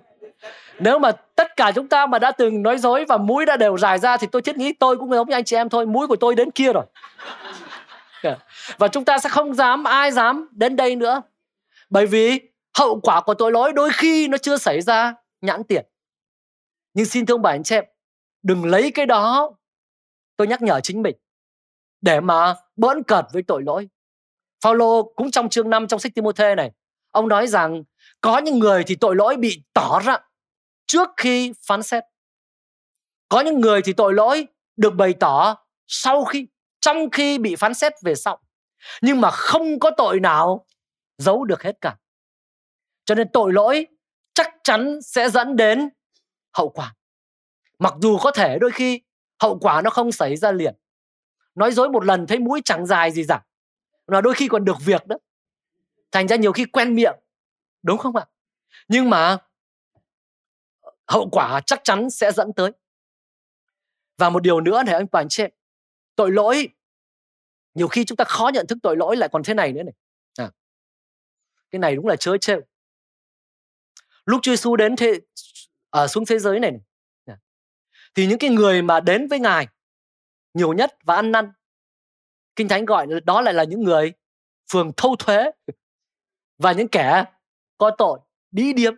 [0.80, 3.78] nếu mà tất cả chúng ta mà đã từng nói dối và mũi đã đều
[3.78, 6.07] dài ra thì tôi thiết nghĩ tôi cũng giống như anh chị em thôi mũi
[6.07, 6.86] của tôi đến kia rồi.
[8.78, 11.22] và chúng ta sẽ không dám, ai dám đến đây nữa.
[11.89, 12.39] Bởi vì
[12.78, 15.86] hậu quả của tội lỗi đôi khi nó chưa xảy ra nhãn tiền.
[16.93, 17.84] Nhưng xin thương bà anh chị em,
[18.43, 19.51] đừng lấy cái đó,
[20.38, 21.15] tôi nhắc nhở chính mình,
[22.01, 23.89] để mà bỡn cợt với tội lỗi.
[24.63, 26.72] Phaolô cũng trong chương 5 trong sách Timôthê này,
[27.11, 27.84] ông nói rằng
[28.22, 30.17] có những người thì tội lỗi bị tỏ ra
[30.88, 32.03] trước khi phán xét.
[33.30, 34.47] Có những người thì tội lỗi
[34.78, 35.55] được bày tỏ
[35.88, 36.47] sau khi
[36.82, 38.40] trong khi bị phán xét về sau,
[39.02, 40.66] nhưng mà không có tội nào
[41.18, 41.96] giấu được hết cả.
[43.06, 43.88] Cho nên tội lỗi
[44.34, 45.90] chắc chắn sẽ dẫn đến
[46.54, 46.96] hậu quả.
[47.80, 49.02] Mặc dù có thể đôi khi
[49.40, 50.76] hậu quả nó không xảy ra liền.
[51.56, 53.42] Nói dối một lần thấy mũi chẳng dài gì cả,
[54.08, 55.18] mà đôi khi còn được việc đó
[56.12, 57.16] thành ra nhiều khi quen miệng,
[57.84, 58.26] đúng không ạ?
[58.88, 59.38] Nhưng mà
[61.08, 62.72] hậu quả chắc chắn sẽ dẫn tới.
[64.18, 65.44] Và một điều nữa này, anh bạn chị
[66.16, 66.70] tội lỗi.
[67.74, 69.93] Nhiều khi chúng ta khó nhận thức tội lỗi lại còn thế này nữa này.
[70.38, 70.51] À,
[71.72, 72.62] cái này đúng là chớ trêu
[74.26, 75.20] lúc Chúa Giêsu đến thế
[75.89, 76.82] ở à, xuống thế giới này, này
[77.26, 77.38] à,
[78.16, 79.68] thì những cái người mà đến với ngài
[80.53, 81.51] nhiều nhất và ăn năn
[82.55, 84.14] kinh thánh gọi đó lại là những người
[84.72, 85.51] phường thâu thuế
[86.57, 87.26] và những kẻ
[87.78, 88.20] có tội
[88.51, 88.93] đi điếm.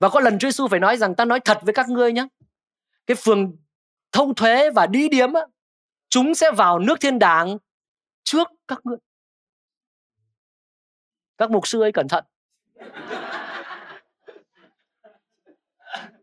[0.00, 2.26] Và có lần Chúa Giêsu phải nói rằng ta nói thật với các ngươi nhé
[3.06, 3.56] cái phường
[4.12, 5.40] thâu thuế và đi điếm á,
[6.10, 7.58] chúng sẽ vào nước thiên đàng
[8.22, 8.96] trước các ngươi.
[11.38, 12.24] Các mục sư ấy cẩn thận.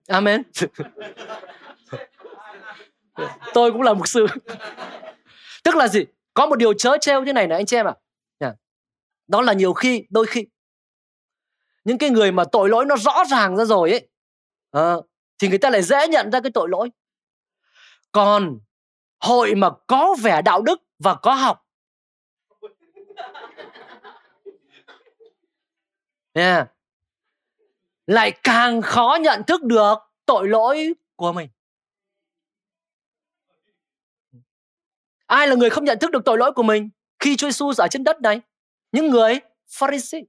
[0.07, 0.43] Amen.
[3.53, 4.25] Tôi cũng là mục sư.
[5.63, 6.05] Tức là gì?
[6.33, 7.93] Có một điều chớ trêu thế này này anh chị em ạ.
[8.39, 8.55] À.
[9.27, 10.45] đó là nhiều khi đôi khi
[11.83, 14.07] những cái người mà tội lỗi nó rõ ràng ra rồi ấy
[14.71, 14.95] à,
[15.39, 16.89] thì người ta lại dễ nhận ra cái tội lỗi.
[18.11, 18.59] Còn
[19.19, 21.63] hội mà có vẻ đạo đức và có học.
[26.33, 26.67] Yeah,
[28.07, 29.95] lại càng khó nhận thức được
[30.25, 31.49] tội lỗi của mình.
[35.27, 36.89] Ai là người không nhận thức được tội lỗi của mình?
[37.19, 38.41] Khi Chúa Giêsu ở trên đất này
[38.91, 40.21] những người Pharisee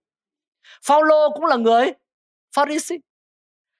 [0.82, 1.92] Phaolô cũng là người
[2.56, 2.98] Pharisee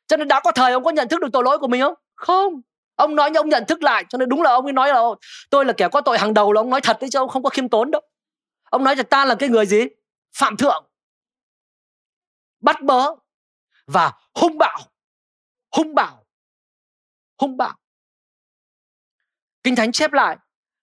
[0.07, 1.95] cho nên đã có thời ông có nhận thức được tội lỗi của mình không?
[2.15, 2.61] Không
[2.99, 5.01] ông nói như ông nhận thức lại, cho nên đúng là ông ấy nói là
[5.51, 7.43] tôi là kẻ có tội hàng đầu là ông nói thật đấy chứ, ông không
[7.43, 8.03] có khiêm tốn đâu.
[8.71, 9.85] Ông nói là ta là cái người gì?
[10.37, 10.91] Phạm thượng,
[12.61, 13.15] bắt bớ
[13.87, 14.79] và hung bạo
[15.77, 16.25] hung bạo
[17.41, 17.77] hung bạo.
[19.63, 20.37] Kinh thánh chép lại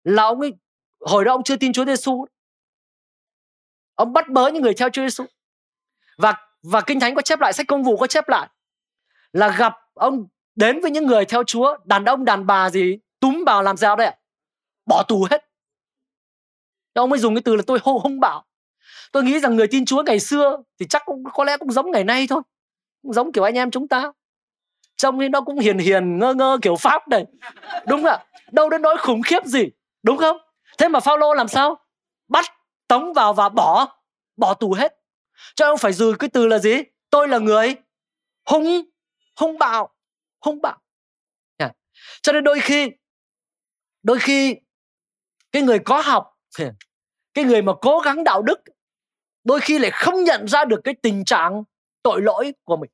[0.04, 0.54] là ông ấy,
[1.00, 2.26] hồi đó ông chưa tin Chúa Giêsu
[3.96, 5.26] ông bắt bớ những người theo Chúa Giêsu
[6.18, 8.50] và và kinh thánh có chép lại, sách công vụ có chép lại
[9.32, 13.44] là gặp ông đến với những người theo Chúa đàn ông đàn bà gì túm
[13.46, 14.16] vào làm sao đấy
[14.86, 15.46] bỏ tù hết.
[16.94, 18.46] Ông mới dùng cái từ là tôi hung, hung bạo.
[19.12, 21.92] Tôi nghĩ rằng người tin Chúa ngày xưa thì chắc cũng có lẽ cũng giống
[21.92, 22.42] ngày nay thôi.
[23.02, 24.12] Cũng giống kiểu anh em chúng ta.
[24.98, 27.26] Trông thì nó cũng hiền hiền ngơ ngơ kiểu pháp này.
[27.88, 28.26] Đúng không ạ?
[28.52, 29.66] Đâu đến nỗi khủng khiếp gì
[30.04, 30.38] đúng không?
[30.78, 31.78] Thế mà Phaolô làm sao?
[32.28, 32.46] Bắt
[32.88, 33.88] tống vào và bỏ
[34.38, 35.00] bỏ tù hết.
[35.56, 36.76] Cho ông phải dùng cái từ là gì?
[37.10, 37.76] Tôi là người
[38.46, 38.82] hung
[39.40, 39.90] hung bạo
[40.46, 40.78] hung bạo
[41.58, 41.72] yeah.
[42.22, 42.90] cho nên đôi khi
[44.04, 44.56] đôi khi
[45.52, 46.32] cái người có học
[47.34, 48.60] cái người mà cố gắng đạo đức,
[49.44, 51.64] đôi khi lại không nhận ra được cái tình trạng
[52.04, 52.92] tội lỗi của mình.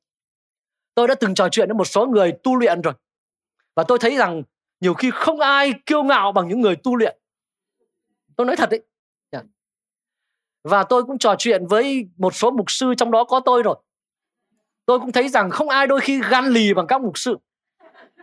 [0.94, 2.94] Tôi đã từng trò chuyện với một số người tu luyện rồi,
[3.74, 4.42] và tôi thấy rằng
[4.80, 7.18] nhiều khi không ai kiêu ngạo bằng những người tu luyện.
[8.36, 8.82] Tôi nói thật đấy
[10.64, 13.76] và tôi cũng trò chuyện với một số mục sư trong đó có tôi rồi
[14.92, 17.36] tôi cũng thấy rằng không ai đôi khi gan lì bằng các mục sư.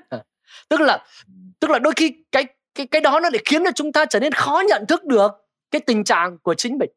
[0.10, 0.24] Ờ,
[0.70, 1.06] tức là
[1.60, 2.46] tức là đôi khi cái
[2.76, 5.32] cái cái đó nó để khiến cho chúng ta trở nên khó nhận thức được
[5.72, 6.90] cái tình trạng của chính mình.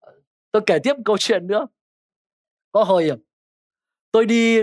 [0.00, 0.12] Ờ,
[0.50, 1.66] tôi kể tiếp câu chuyện nữa.
[2.72, 3.16] Có hồi ờ,
[4.10, 4.60] tôi đi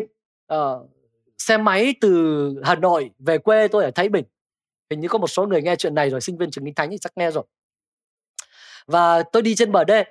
[0.53, 0.89] uh,
[1.37, 4.25] xe máy từ Hà Nội về quê tôi ở Thái Bình.
[4.89, 6.89] Hình như có một số người nghe chuyện này rồi sinh viên trường kinh thánh
[6.91, 7.43] thì chắc nghe rồi.
[8.87, 10.03] Và tôi đi trên bờ đê.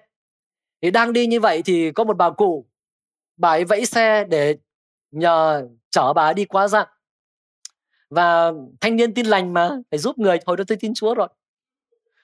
[0.83, 2.67] Thì đang đi như vậy thì có một bà cụ
[3.39, 4.57] bà ấy vẫy xe để
[5.11, 6.89] nhờ chở bà ấy đi qua dặn
[8.11, 10.39] và thanh niên tin lành mà phải giúp người.
[10.47, 11.29] Hồi đó tôi tin chúa rồi.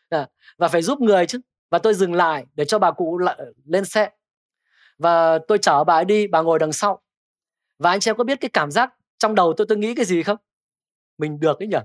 [0.08, 1.40] À, và phải giúp người chứ.
[1.70, 3.20] Và tôi dừng lại để cho bà cụ
[3.64, 4.10] lên xe.
[4.98, 7.02] Và tôi chở bà ấy đi bà ngồi đằng sau.
[7.78, 10.04] Và anh chị em có biết cái cảm giác trong đầu tôi tôi nghĩ cái
[10.04, 10.36] gì không?
[11.18, 11.78] Mình được ấy nhỉ?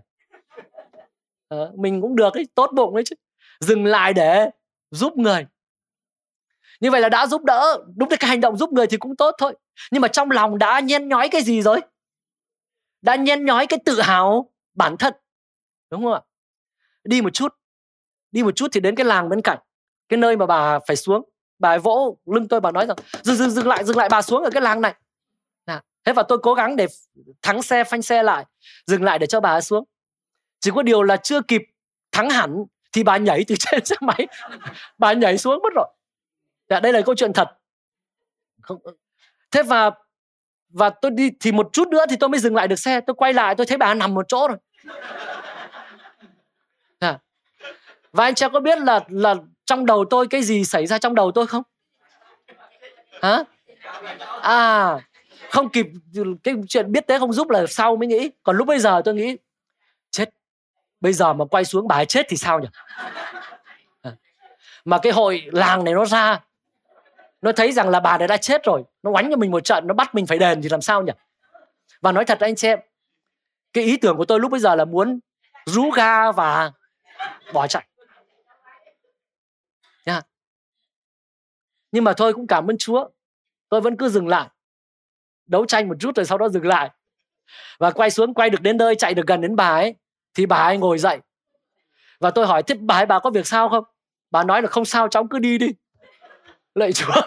[1.50, 3.16] À, mình cũng được ấy tốt bụng ấy chứ.
[3.60, 4.50] Dừng lại để
[4.92, 5.46] giúp người
[6.80, 9.16] như vậy là đã giúp đỡ đúng là cái hành động giúp người thì cũng
[9.16, 9.56] tốt thôi.
[9.92, 11.82] Nhưng mà trong lòng đã nhen nhói cái gì rồi?
[13.02, 15.14] Đã nhen nhói cái tự hào bản thân
[15.92, 16.22] đúng không ạ?
[17.04, 17.56] Đi một chút
[18.32, 19.58] đi một chút thì đến cái làng bên cạnh
[20.10, 21.30] cái nơi mà bà phải xuống.
[21.60, 24.22] Bà ấy vỗ lưng tôi bà nói rằng dừng dừng dừng lại dừng lại bà
[24.22, 24.94] xuống ở cái làng này.
[25.66, 26.88] À, thế và tôi cố gắng để
[27.42, 28.46] thắng xe phanh xe lại
[28.88, 29.84] dừng lại để cho bà ấy xuống.
[30.60, 31.62] Chỉ có điều là chưa kịp
[32.12, 34.28] thắng hẳn thì bà nhảy từ trên xe máy
[34.98, 35.88] bà nhảy xuống mất rồi
[36.70, 37.48] dạ, đây là câu chuyện thật.
[38.62, 38.80] Không
[39.52, 39.92] thế và
[40.70, 43.02] và tôi đi thì một chút nữa thì tôi mới dừng lại được xe.
[43.02, 44.58] Tôi quay lại tôi thấy bà nằm một chỗ rồi.
[47.00, 47.20] À.
[48.12, 51.16] và anh chị có biết là là trong đầu tôi cái gì xảy ra trong
[51.16, 51.64] đầu tôi không?
[53.22, 53.44] Hả?
[54.42, 55.00] À
[55.50, 55.88] không kịp
[56.44, 58.30] cái chuyện biết thế không giúp là sau mới nghĩ.
[58.44, 59.38] Còn lúc bây giờ tôi nghĩ
[60.12, 60.30] chết
[61.02, 62.68] bây giờ mà quay xuống bà ấy chết thì sao nhỉ?
[64.02, 64.12] À.
[64.86, 66.40] mà cái hội làng này nó ra
[67.42, 68.84] nó thấy rằng là bà này đã chết rồi.
[69.04, 71.14] Nó oánh cho mình một trận, nó bắt mình phải đền thì làm sao nhỉ?
[72.02, 72.80] Và nói thật anh chị em,
[73.74, 75.20] cái ý tưởng của tôi lúc bây giờ là muốn
[75.66, 76.72] rú ga và
[77.54, 77.88] bỏ chạy.
[80.06, 80.22] Nha
[81.92, 83.10] nhưng mà thôi cũng cảm ơn chúa.
[83.70, 84.50] Tôi vẫn cứ dừng lại.
[85.48, 86.90] Đấu tranh một chút rồi sau đó dừng lại.
[87.80, 89.96] Và quay xuống, quay được đến nơi, chạy được gần đến bà ấy,
[90.34, 91.20] thì bà ấy ngồi dậy.
[92.20, 93.84] Và tôi hỏi tiếp bà ấy bà có việc sao không?
[94.32, 95.68] Bà nói là, không sao, cháu cứ đi đi
[96.76, 97.22] lạy chúa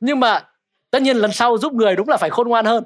[0.00, 0.48] nhưng mà
[0.90, 2.84] tất nhiên lần sau giúp người đúng là phải khôn ngoan hơn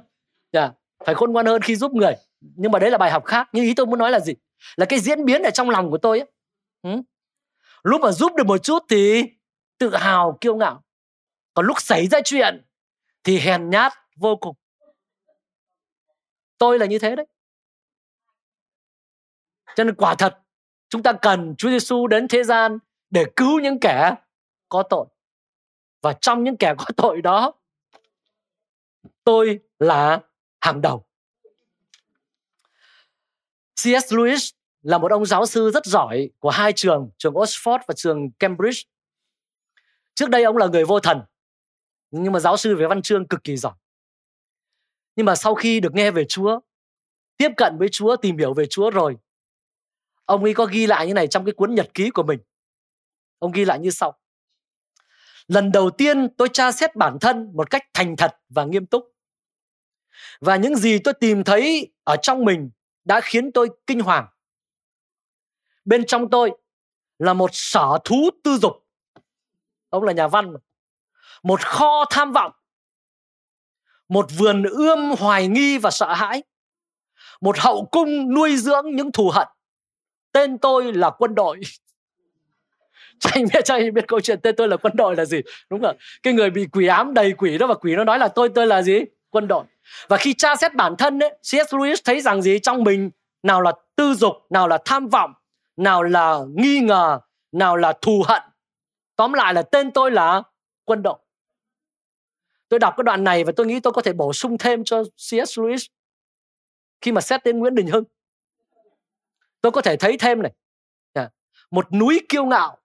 [0.52, 0.72] yeah.
[1.07, 3.64] phải khôn ngoan hơn khi giúp người nhưng mà đấy là bài học khác nhưng
[3.64, 4.34] ý tôi muốn nói là gì
[4.76, 6.28] là cái diễn biến ở trong lòng của tôi ấy.
[6.82, 6.90] Ừ?
[7.82, 9.22] lúc mà giúp được một chút thì
[9.78, 10.82] tự hào, kiêu ngạo
[11.54, 12.62] còn lúc xảy ra chuyện
[13.24, 14.57] thì hèn nhát vô cùng
[16.59, 17.26] tôi là như thế đấy
[19.76, 20.38] cho nên quả thật
[20.89, 22.78] chúng ta cần Chúa Giêsu đến thế gian
[23.11, 24.14] để cứu những kẻ
[24.68, 25.07] có tội
[26.03, 27.53] và trong những kẻ có tội đó
[29.24, 30.20] tôi là
[30.61, 31.07] hàng đầu
[33.76, 34.12] C.S.
[34.14, 38.30] Lewis là một ông giáo sư rất giỏi của hai trường, trường Oxford và trường
[38.30, 38.80] Cambridge.
[40.14, 41.20] Trước đây ông là người vô thần,
[42.11, 43.72] nhưng mà giáo sư về văn chương cực kỳ giỏi.
[45.16, 46.61] Nhưng mà sau khi được nghe về Chúa,
[47.37, 49.16] tiếp cận với Chúa, tìm hiểu về Chúa rồi,
[50.27, 52.39] ông ấy có ghi lại như này trong cái cuốn nhật ký của mình.
[53.39, 54.18] Ông ghi lại như sau.
[55.49, 59.05] Lần đầu tiên tôi tra xét bản thân một cách thành thật và nghiêm túc.
[60.41, 62.70] Và những gì tôi tìm thấy ở trong mình
[63.05, 64.27] đã khiến tôi kinh hoàng.
[65.85, 66.51] Bên trong tôi
[67.18, 68.72] là một sở thú tư dục.
[69.89, 70.55] Ông là nhà văn.
[71.43, 72.53] Một kho tham vọng.
[74.09, 76.43] Một vườn ươm hoài nghi và sợ hãi.
[77.41, 79.49] Một hậu cung nuôi dưỡng những thù hận.
[80.37, 81.61] Tên tôi là quân đội.
[83.20, 85.41] cho anh biết cho anh biết câu chuyện tên tôi là quân đội là gì
[85.70, 88.28] đúng không cái người bị quỷ ám đầy quỷ đó và quỷ nó nói là
[88.28, 89.64] tôi tôi là gì quân đội
[90.09, 91.74] và khi tra xét bản thân ấy, C.S.
[91.74, 93.11] Lewis thấy rằng gì trong mình
[93.43, 95.32] nào là tư dục, nào là tham vọng,
[95.76, 97.20] nào là nghi ngờ,
[97.53, 98.43] nào là thù hận.
[99.16, 100.43] Tóm lại là tên tôi là
[100.84, 101.18] quân đội.
[102.68, 105.05] Tôi đọc cái đoạn này và tôi nghĩ tôi có thể bổ sung thêm cho
[105.05, 105.59] C.S.
[105.59, 105.87] Lewis
[107.01, 108.05] khi mà xét đến Nguyễn Đình Hưng.
[109.61, 110.52] Tôi có thể thấy thêm này.
[111.14, 111.28] Dạ.
[111.70, 112.78] Một núi kiêu ngạo,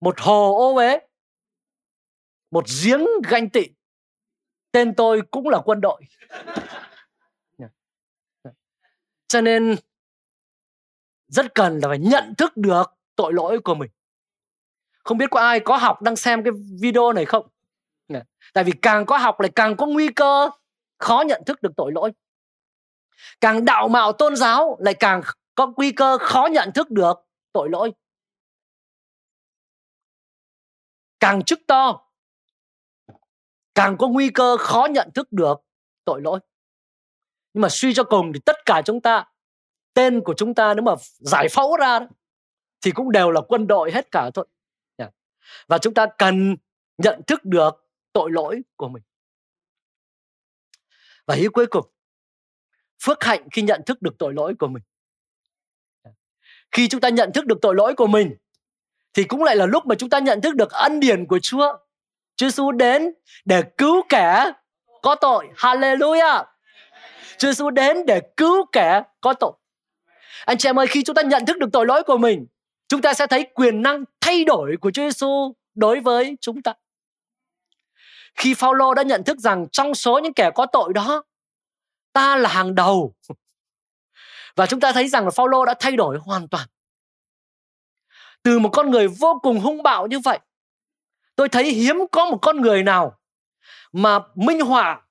[0.00, 0.98] một hồ ô uế,
[2.50, 3.68] một giếng ganh tị,
[4.72, 6.02] tên tôi cũng là quân đội.
[7.58, 7.68] Dạ.
[8.44, 8.50] Dạ.
[9.28, 9.76] Cho nên
[11.28, 13.90] rất cần là phải nhận thức được tội lỗi của mình.
[15.04, 17.48] Không biết có ai có học đang xem cái video này không?
[18.54, 20.50] Tại vì càng có học lại càng có nguy cơ
[20.98, 22.12] khó nhận thức được tội lỗi
[23.40, 25.22] càng đạo mạo tôn giáo lại càng
[25.54, 27.14] có nguy cơ khó nhận thức được
[27.52, 27.92] tội lỗi.
[31.20, 32.02] Càng chức to
[33.74, 35.54] càng có nguy cơ khó nhận thức được
[36.04, 36.40] tội lỗi.
[37.54, 39.24] Nhưng mà suy cho cùng thì tất cả chúng ta
[39.94, 42.06] tên của chúng ta nếu mà giải phẫu ra đó,
[42.84, 44.46] thì cũng đều là quân đội hết cả thôi.
[45.68, 46.56] Và chúng ta cần
[46.98, 47.70] nhận thức được
[48.12, 49.02] tội lỗi của mình.
[51.26, 51.86] Và ý cuối cùng
[53.06, 54.82] phước hạnh khi nhận thức được tội lỗi của mình
[56.70, 58.36] khi chúng ta nhận thức được tội lỗi của mình
[59.14, 61.72] thì cũng lại là lúc mà chúng ta nhận thức được ân điển của Chúa
[62.36, 63.12] Chúa Giêsu đến
[63.44, 64.52] để cứu kẻ
[65.02, 65.48] có tội.
[65.56, 66.44] Hallelujah.
[67.38, 69.52] Chúa Giêsu đến để cứu kẻ có tội.
[70.44, 72.46] Anh chị em ơi, khi chúng ta nhận thức được tội lỗi của mình,
[72.88, 76.74] chúng ta sẽ thấy quyền năng thay đổi của Chúa Giêsu đối với chúng ta.
[78.34, 81.22] Khi Phaolô đã nhận thức rằng trong số những kẻ có tội đó,
[82.16, 83.14] ta là hàng đầu.
[84.56, 86.68] Và chúng ta thấy rằng là Phaolô đã thay đổi hoàn toàn.
[88.42, 90.38] Từ một con người vô cùng hung bạo như vậy,
[91.34, 93.18] tôi thấy hiếm có một con người nào
[93.92, 95.02] mà minh họa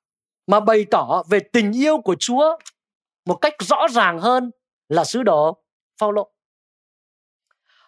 [0.48, 2.58] mà bày tỏ về tình yêu của Chúa
[3.26, 4.52] một cách rõ ràng hơn
[4.90, 5.64] là sứ đồ
[5.98, 6.32] Phaolô.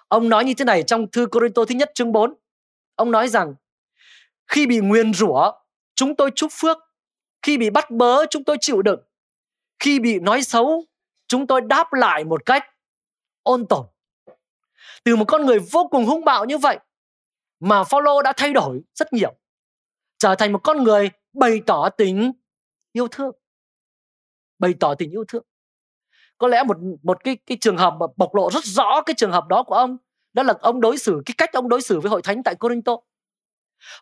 [0.08, 2.34] Ông nói như thế này trong thư Corinto thứ nhất chương 4.
[2.96, 3.56] Ông nói rằng
[4.48, 5.52] khi bị nguyền rủa,
[5.96, 6.78] chúng tôi chúc phước.
[7.42, 9.00] Khi bị bắt bớ, chúng tôi chịu đựng.
[9.80, 10.84] Khi bị nói xấu,
[11.28, 12.64] chúng tôi đáp lại một cách
[13.44, 13.86] ôn tồn.
[15.04, 16.80] Từ một con người vô cùng hung bạo như vậy
[17.60, 19.34] mà Phaolô đã thay đổi rất nhiều.
[20.18, 22.32] Trở thành một con người bày tỏ tình
[22.92, 23.32] yêu thương.
[24.60, 25.44] Bày tỏ tình yêu thương.
[26.38, 29.32] Có lẽ một một cái cái trường hợp mà bộc lộ rất rõ cái trường
[29.32, 29.98] hợp đó của ông
[30.34, 32.98] đó là ông đối xử cái cách ông đối xử với hội thánh tại Corinto.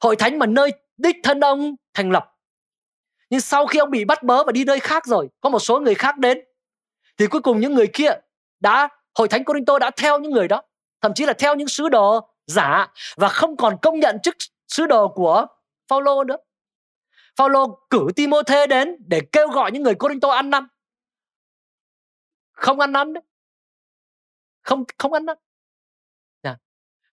[0.02, 2.35] Hội thánh mà nơi đích thân ông thành lập.
[3.30, 5.80] Nhưng sau khi ông bị bắt bớ và đi nơi khác rồi, có một số
[5.80, 6.40] người khác đến
[7.18, 8.12] thì cuối cùng những người kia
[8.60, 10.62] đã hội thánh Corinto đã theo những người đó,
[11.02, 14.36] thậm chí là theo những sứ đồ giả và không còn công nhận chức
[14.68, 15.46] sứ đồ của
[15.88, 16.38] Phaolô nữa.
[17.36, 20.68] Phaolô cử Timôthê đến để kêu gọi những người Corinto ăn năn.
[22.52, 23.24] Không ăn năn đấy.
[24.62, 25.38] Không không ăn năn.
[26.44, 26.58] Dạ.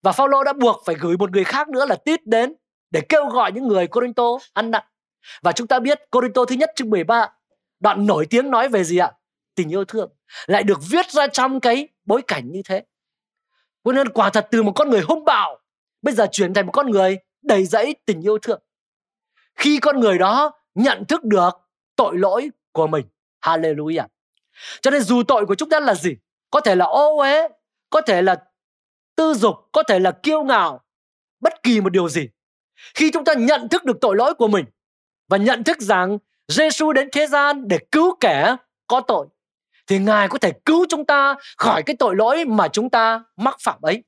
[0.02, 2.54] Và Phaolô đã buộc phải gửi một người khác nữa là Tít đến
[2.90, 4.82] để kêu gọi những người Corinto ăn năn.
[5.42, 7.28] Và chúng ta biết Corinto thứ nhất chương 13
[7.80, 9.12] đoạn nổi tiếng nói về gì ạ?
[9.54, 10.10] Tình yêu thương
[10.46, 12.84] lại được viết ra trong cái bối cảnh như thế.
[13.84, 15.58] Cho nên quả thật từ một con người hung bạo
[16.02, 18.60] bây giờ chuyển thành một con người đầy dẫy tình yêu thương.
[19.54, 21.50] Khi con người đó nhận thức được
[21.96, 23.04] tội lỗi của mình.
[23.40, 24.06] Hallelujah.
[24.80, 26.16] Cho nên dù tội của chúng ta là gì?
[26.50, 27.48] Có thể là ô uế,
[27.90, 28.44] có thể là
[29.16, 30.80] tư dục, có thể là kiêu ngạo,
[31.40, 32.28] bất kỳ một điều gì.
[32.94, 34.64] Khi chúng ta nhận thức được tội lỗi của mình
[35.32, 36.18] và nhận thức rằng
[36.48, 38.56] Giêsu đến thế gian để cứu kẻ
[38.86, 39.26] có tội
[39.86, 43.56] thì Ngài có thể cứu chúng ta khỏi cái tội lỗi mà chúng ta mắc
[43.60, 44.02] phạm ấy.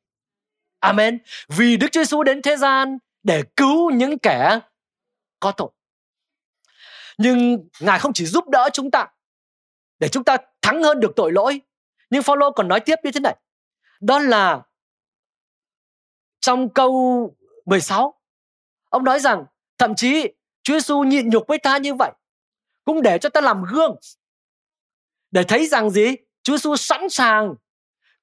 [0.81, 1.19] Amen.
[1.49, 4.61] Vì Đức Chúa Giêsu đến thế gian để cứu những kẻ
[5.41, 5.71] có tội.
[7.19, 9.07] Nhưng Ngài không chỉ giúp đỡ chúng ta
[9.99, 11.61] để chúng ta thắng hơn được tội lỗi,
[12.11, 13.37] nhưng Phaolô còn nói tiếp như thế này.
[14.01, 14.61] Đó là
[16.41, 17.31] trong câu
[17.67, 18.15] 16,
[18.91, 19.45] ông nói rằng
[19.79, 20.29] thậm chí
[20.65, 22.11] Chúa Giêsu nhịn nhục với ta như vậy
[22.85, 23.97] cũng để cho ta làm gương
[25.31, 27.55] để thấy rằng gì Chúa Giêsu sẵn sàng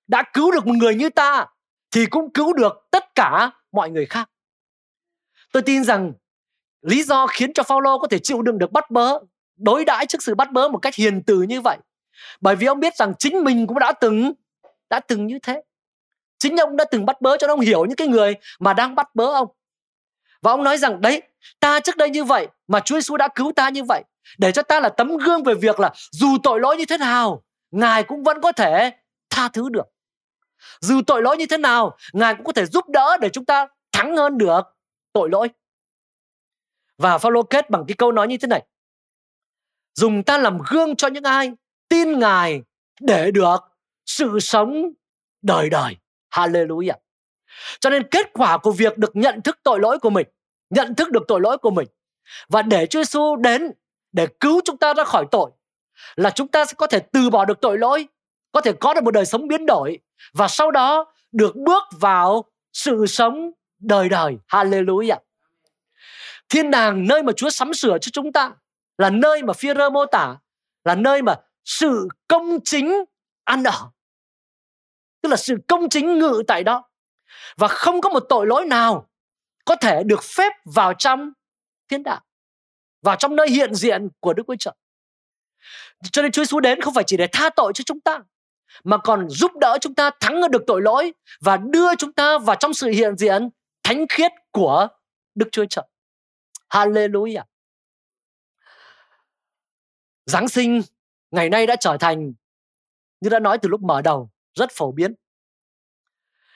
[0.07, 1.45] đã cứu được một người như ta
[1.91, 4.29] thì cũng cứu được tất cả mọi người khác.
[5.53, 6.13] Tôi tin rằng
[6.81, 9.19] lý do khiến cho Phaolô có thể chịu đựng được bắt bớ,
[9.55, 11.77] đối đãi trước sự bắt bớ một cách hiền từ như vậy.
[12.41, 14.33] Bởi vì ông biết rằng chính mình cũng đã từng
[14.89, 15.61] đã từng như thế.
[16.39, 19.15] Chính ông đã từng bắt bớ cho ông hiểu những cái người mà đang bắt
[19.15, 19.47] bớ ông.
[20.41, 21.21] Và ông nói rằng đấy,
[21.59, 24.03] ta trước đây như vậy mà Chúa Giêsu đã cứu ta như vậy
[24.37, 27.43] để cho ta là tấm gương về việc là dù tội lỗi như thế nào,
[27.71, 28.91] Ngài cũng vẫn có thể
[29.29, 29.85] tha thứ được.
[30.81, 33.67] Dù tội lỗi như thế nào, Ngài cũng có thể giúp đỡ để chúng ta
[33.91, 34.61] thắng hơn được
[35.13, 35.49] tội lỗi.
[36.97, 38.65] Và Phaolô kết bằng cái câu nói như thế này.
[39.93, 41.51] Dùng ta làm gương cho những ai
[41.89, 42.61] tin Ngài
[42.99, 43.57] để được
[44.05, 44.91] sự sống
[45.41, 45.97] đời đời.
[46.31, 46.97] Hallelujah.
[47.79, 50.27] Cho nên kết quả của việc được nhận thức tội lỗi của mình,
[50.69, 51.87] nhận thức được tội lỗi của mình
[52.49, 53.71] và để Chúa Giêsu đến
[54.11, 55.51] để cứu chúng ta ra khỏi tội
[56.15, 58.07] là chúng ta sẽ có thể từ bỏ được tội lỗi,
[58.51, 59.99] có thể có được một đời sống biến đổi
[60.33, 64.37] và sau đó được bước vào sự sống đời đời.
[64.47, 65.17] Hallelujah.
[66.49, 68.51] Thiên đàng nơi mà Chúa sắm sửa cho chúng ta
[68.97, 70.37] là nơi mà phi rơ mô tả
[70.83, 71.35] là nơi mà
[71.65, 73.03] sự công chính
[73.43, 73.89] ăn ở.
[75.21, 76.90] Tức là sự công chính ngự tại đó.
[77.57, 79.09] Và không có một tội lỗi nào
[79.65, 81.31] có thể được phép vào trong
[81.89, 82.21] thiên đàng.
[83.01, 84.73] Vào trong nơi hiện diện của Đức Chúa Trời.
[86.11, 88.19] Cho nên Chúa Giêsu đến không phải chỉ để tha tội cho chúng ta,
[88.83, 92.55] mà còn giúp đỡ chúng ta thắng được tội lỗi và đưa chúng ta vào
[92.55, 93.49] trong sự hiện diện
[93.83, 94.87] thánh khiết của
[95.35, 95.85] Đức Chúa Trời.
[96.69, 97.43] Hallelujah.
[100.25, 100.81] Giáng sinh
[101.31, 102.33] ngày nay đã trở thành,
[103.21, 105.13] như đã nói từ lúc mở đầu, rất phổ biến.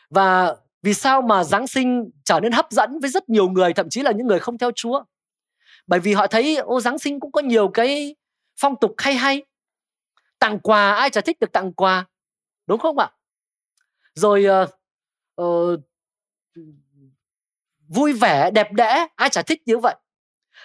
[0.10, 3.90] Và vì sao mà Giáng sinh trở nên hấp dẫn với rất nhiều người, thậm
[3.90, 5.04] chí là những người không theo Chúa?
[5.88, 8.16] Bởi vì họ thấy ô Giáng sinh cũng có nhiều cái
[8.60, 9.44] phong tục hay hay.
[10.40, 12.06] Tặng quà ai chả thích được tặng quà,
[12.68, 13.12] đúng không ạ?
[14.14, 14.70] Rồi uh,
[15.42, 15.80] uh,
[17.88, 19.96] vui vẻ, đẹp đẽ, ai chả thích như vậy.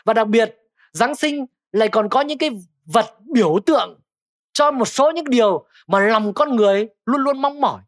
[0.05, 0.57] Và đặc biệt
[0.93, 2.51] Giáng sinh lại còn có những cái
[2.85, 4.01] vật biểu tượng
[4.53, 7.83] cho một số những điều mà lòng con người luôn luôn mong mỏi,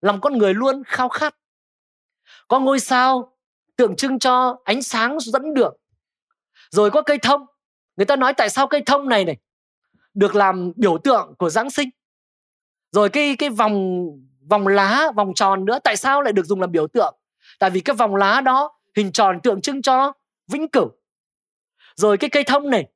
[0.00, 1.34] lòng con người luôn khao khát.
[2.48, 3.32] Có ngôi sao
[3.76, 5.76] tượng trưng cho ánh sáng dẫn đường.
[6.70, 7.46] Rồi có cây thông.
[7.96, 9.36] Người ta nói tại sao cây thông này này
[10.14, 11.90] được làm biểu tượng của Giáng sinh.
[12.92, 14.06] Rồi cái cái vòng
[14.50, 17.14] vòng lá, vòng tròn nữa tại sao lại được dùng làm biểu tượng?
[17.58, 20.12] Tại vì cái vòng lá đó hình tròn tượng trưng cho
[20.52, 20.90] vĩnh cửu.
[21.96, 22.86] Rồi cái cây thông này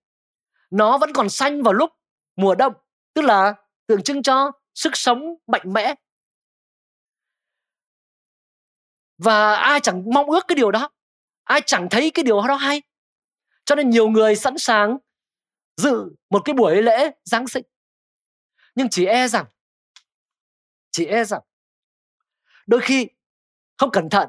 [0.71, 1.91] nó vẫn còn xanh vào lúc
[2.37, 2.73] mùa đông,
[3.15, 3.55] tức là
[3.87, 5.95] tượng trưng cho sức sống mạnh mẽ.
[9.25, 10.91] Và ai chẳng mong ước cái điều đó,
[11.45, 12.83] ai chẳng thấy cái điều đó hay.
[13.65, 14.99] Cho nên nhiều người sẵn sàng
[15.77, 17.65] dự một cái buổi lễ Giáng sinh.
[18.75, 19.47] Nhưng chỉ e rằng
[20.91, 21.41] chỉ e rằng
[22.67, 23.09] đôi khi
[23.79, 24.29] không cẩn thận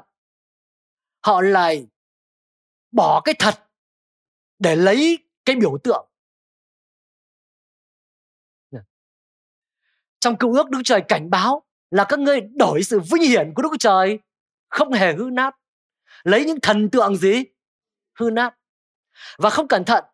[1.22, 1.86] họ lại
[2.90, 3.54] bỏ cái thật
[4.58, 6.08] để lấy cái biểu tượng
[10.20, 13.62] trong cựu ước đức trời cảnh báo là các ngươi đổi sự vinh hiển của
[13.62, 14.18] đức trời
[14.72, 15.56] không hề hư nát.
[16.24, 17.44] Lấy những thần tượng gì?
[18.18, 18.54] Hư nát.
[19.38, 20.04] Và không cẩn thận,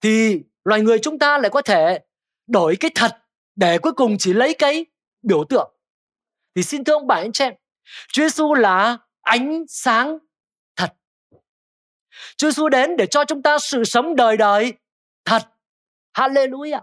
[0.00, 1.98] thì loài người chúng ta lại có thể
[2.46, 3.18] đổi cái thật
[3.56, 4.86] để cuối cùng chỉ lấy cái
[5.22, 5.74] biểu tượng.
[6.54, 7.54] Thì xin thưa ông bà, anh chị em
[8.08, 10.18] Chúa Giêsu là ánh sáng
[10.76, 10.94] thật.
[12.36, 14.72] Chúa Giêsu đến để cho chúng ta sự sống đời đời
[15.24, 15.42] thật.
[16.14, 16.80] Hallelujah.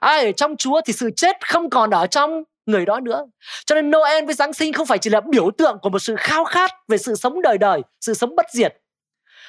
[0.00, 3.26] Ai ở trong Chúa thì sự chết không còn ở trong người đó nữa
[3.66, 6.14] cho nên Noel với Giáng sinh không phải chỉ là biểu tượng của một sự
[6.18, 8.76] khao khát về sự sống đời đời sự sống bất diệt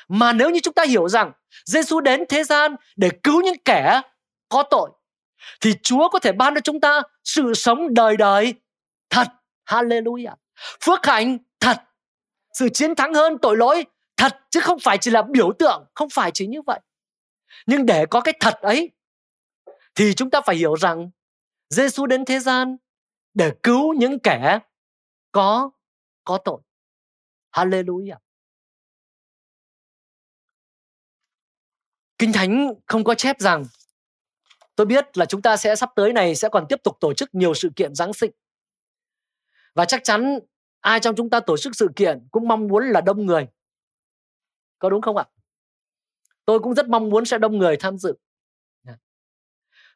[0.08, 1.32] mà nếu như chúng ta hiểu rằng
[1.66, 4.02] Giêsu đến thế gian để cứu những kẻ
[4.50, 4.90] có tội
[5.62, 8.54] thì Chúa có thể ban cho chúng ta sự sống đời đời
[9.10, 9.28] thật.
[9.70, 10.36] Hallelujah.
[10.86, 11.78] Phước hạnh thật.
[12.54, 13.86] Sự chiến thắng hơn tội lỗi
[14.18, 16.80] thật chứ không phải chỉ là biểu tượng, không phải chỉ như vậy.
[17.66, 18.92] Nhưng để có cái thật ấy
[19.96, 21.10] thì chúng ta phải hiểu rằng
[21.70, 22.78] Giêsu đến thế gian
[23.38, 24.60] để cứu những kẻ
[25.32, 25.72] có
[26.24, 26.62] có tội.
[27.52, 28.18] Hallelujah.
[32.18, 33.64] Kinh Thánh không có chép rằng
[34.76, 37.36] tôi biết là chúng ta sẽ sắp tới này sẽ còn tiếp tục tổ chức
[37.36, 38.32] nhiều sự kiện Giáng sinh.
[39.76, 40.40] Và chắc chắn
[40.80, 43.48] ai trong chúng ta tổ chức sự kiện cũng mong muốn là đông người.
[44.80, 45.26] Có đúng không ạ?
[46.46, 48.14] Tôi cũng rất mong muốn sẽ đông người tham dự.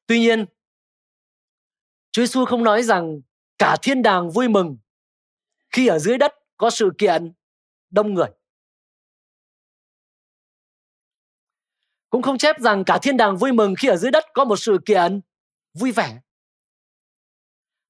[0.08, 0.46] Tuy nhiên,
[2.12, 3.22] Chúa Giêsu không nói rằng
[3.62, 4.78] cả thiên đàng vui mừng
[5.70, 7.34] khi ở dưới đất có sự kiện
[7.90, 8.30] đông người.
[12.10, 14.56] Cũng không chép rằng cả thiên đàng vui mừng khi ở dưới đất có một
[14.56, 15.22] sự kiện
[15.74, 16.22] vui vẻ.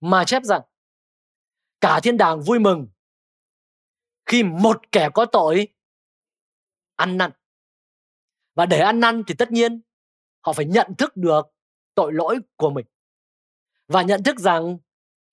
[0.01, 0.61] Mà chép rằng
[1.81, 2.87] cả thiên đàng vui mừng
[4.25, 5.67] khi một kẻ có tội
[6.95, 7.31] ăn năn.
[8.55, 9.81] Và để ăn năn thì tất nhiên
[10.41, 11.41] họ phải nhận thức được
[11.95, 12.85] tội lỗi của mình.
[13.87, 14.77] Và nhận thức rằng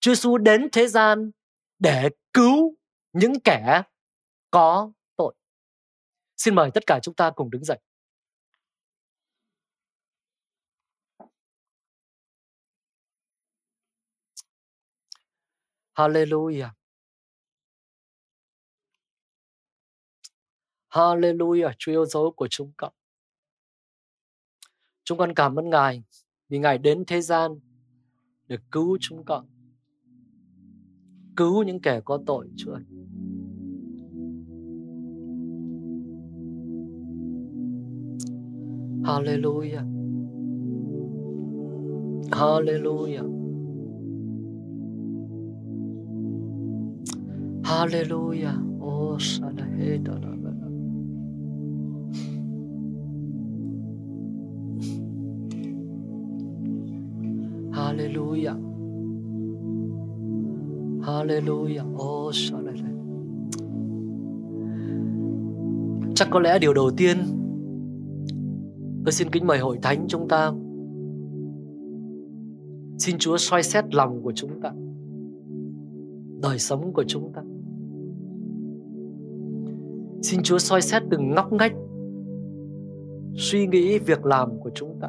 [0.01, 1.31] Chúa Giêsu đến thế gian
[1.79, 2.75] để cứu
[3.13, 3.83] những kẻ
[4.51, 5.35] có tội.
[6.37, 7.79] Xin mời tất cả chúng ta cùng đứng dậy.
[15.95, 16.71] Hallelujah.
[20.89, 22.93] Hallelujah, Chúa yêu dấu của chúng con.
[25.05, 26.03] Chúng con cảm ơn Ngài
[26.49, 27.61] vì Ngài đến thế gian
[28.47, 29.58] để cứu chúng con.
[31.39, 32.82] Cứu những kẻ có tội, Chúa ơi.
[39.05, 39.84] Hallelujah.
[42.32, 43.24] Hallelujah.
[47.64, 48.57] Hallelujah.
[48.80, 50.12] Oh, salaheda
[57.72, 58.78] Hallelujah.
[61.09, 61.85] Hallelujah.
[61.97, 62.89] Oh, salaheda.
[66.15, 67.17] Chắc có lẽ điều đầu tiên
[69.05, 70.53] tôi xin kính mời hội thánh chúng ta
[72.99, 74.73] xin Chúa soi xét lòng của chúng ta
[76.43, 77.43] đời sống của chúng ta
[80.23, 81.73] Xin Chúa soi xét từng ngóc ngách
[83.35, 85.09] suy nghĩ việc làm của chúng ta.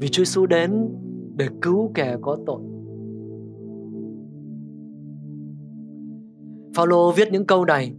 [0.00, 0.88] Vì Chúa Giêsu đến
[1.36, 2.60] để cứu kẻ có tội.
[6.74, 7.94] Phaolô viết những câu này.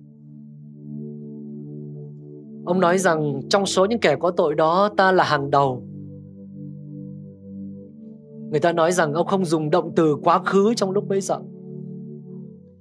[2.65, 5.83] Ông nói rằng trong số những kẻ có tội đó ta là hàng đầu.
[8.51, 11.39] Người ta nói rằng ông không dùng động từ quá khứ trong lúc bấy giờ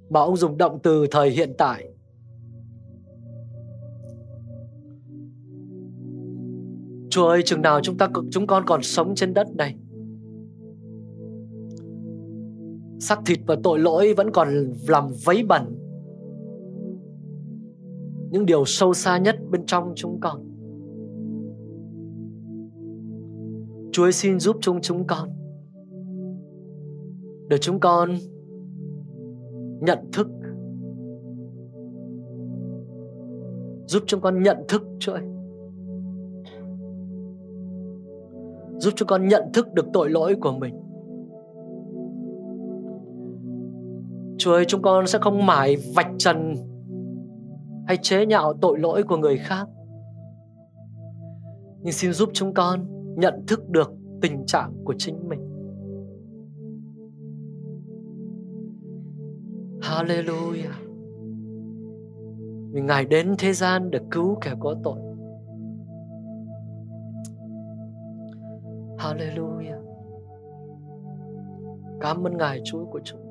[0.09, 1.89] mà ông dùng động từ thời hiện tại.
[7.09, 9.75] Chúa ơi, chừng nào chúng ta chúng con còn sống trên đất này
[13.05, 14.47] xác thịt và tội lỗi vẫn còn
[14.87, 15.63] làm vấy bẩn.
[18.31, 20.41] Những điều sâu xa nhất bên trong chúng con.
[23.91, 25.29] Chúa ơi, xin giúp chúng chúng con.
[27.49, 28.15] Để chúng con
[29.81, 30.27] nhận thức.
[33.87, 35.23] Giúp chúng con nhận thức Chúa ơi.
[38.77, 40.84] Giúp chúng con nhận thức được tội lỗi của mình.
[44.37, 46.55] Chúa ơi, chúng con sẽ không mãi vạch trần
[47.87, 49.67] hay chế nhạo tội lỗi của người khác.
[51.81, 55.39] Nhưng xin giúp chúng con nhận thức được tình trạng của chính mình.
[59.81, 60.71] Hallelujah.
[62.71, 64.99] Vì Ngài đến thế gian để cứu kẻ có tội.
[68.97, 69.81] Hallelujah.
[72.01, 73.24] Cảm ơn Ngài, Chúa của chúng con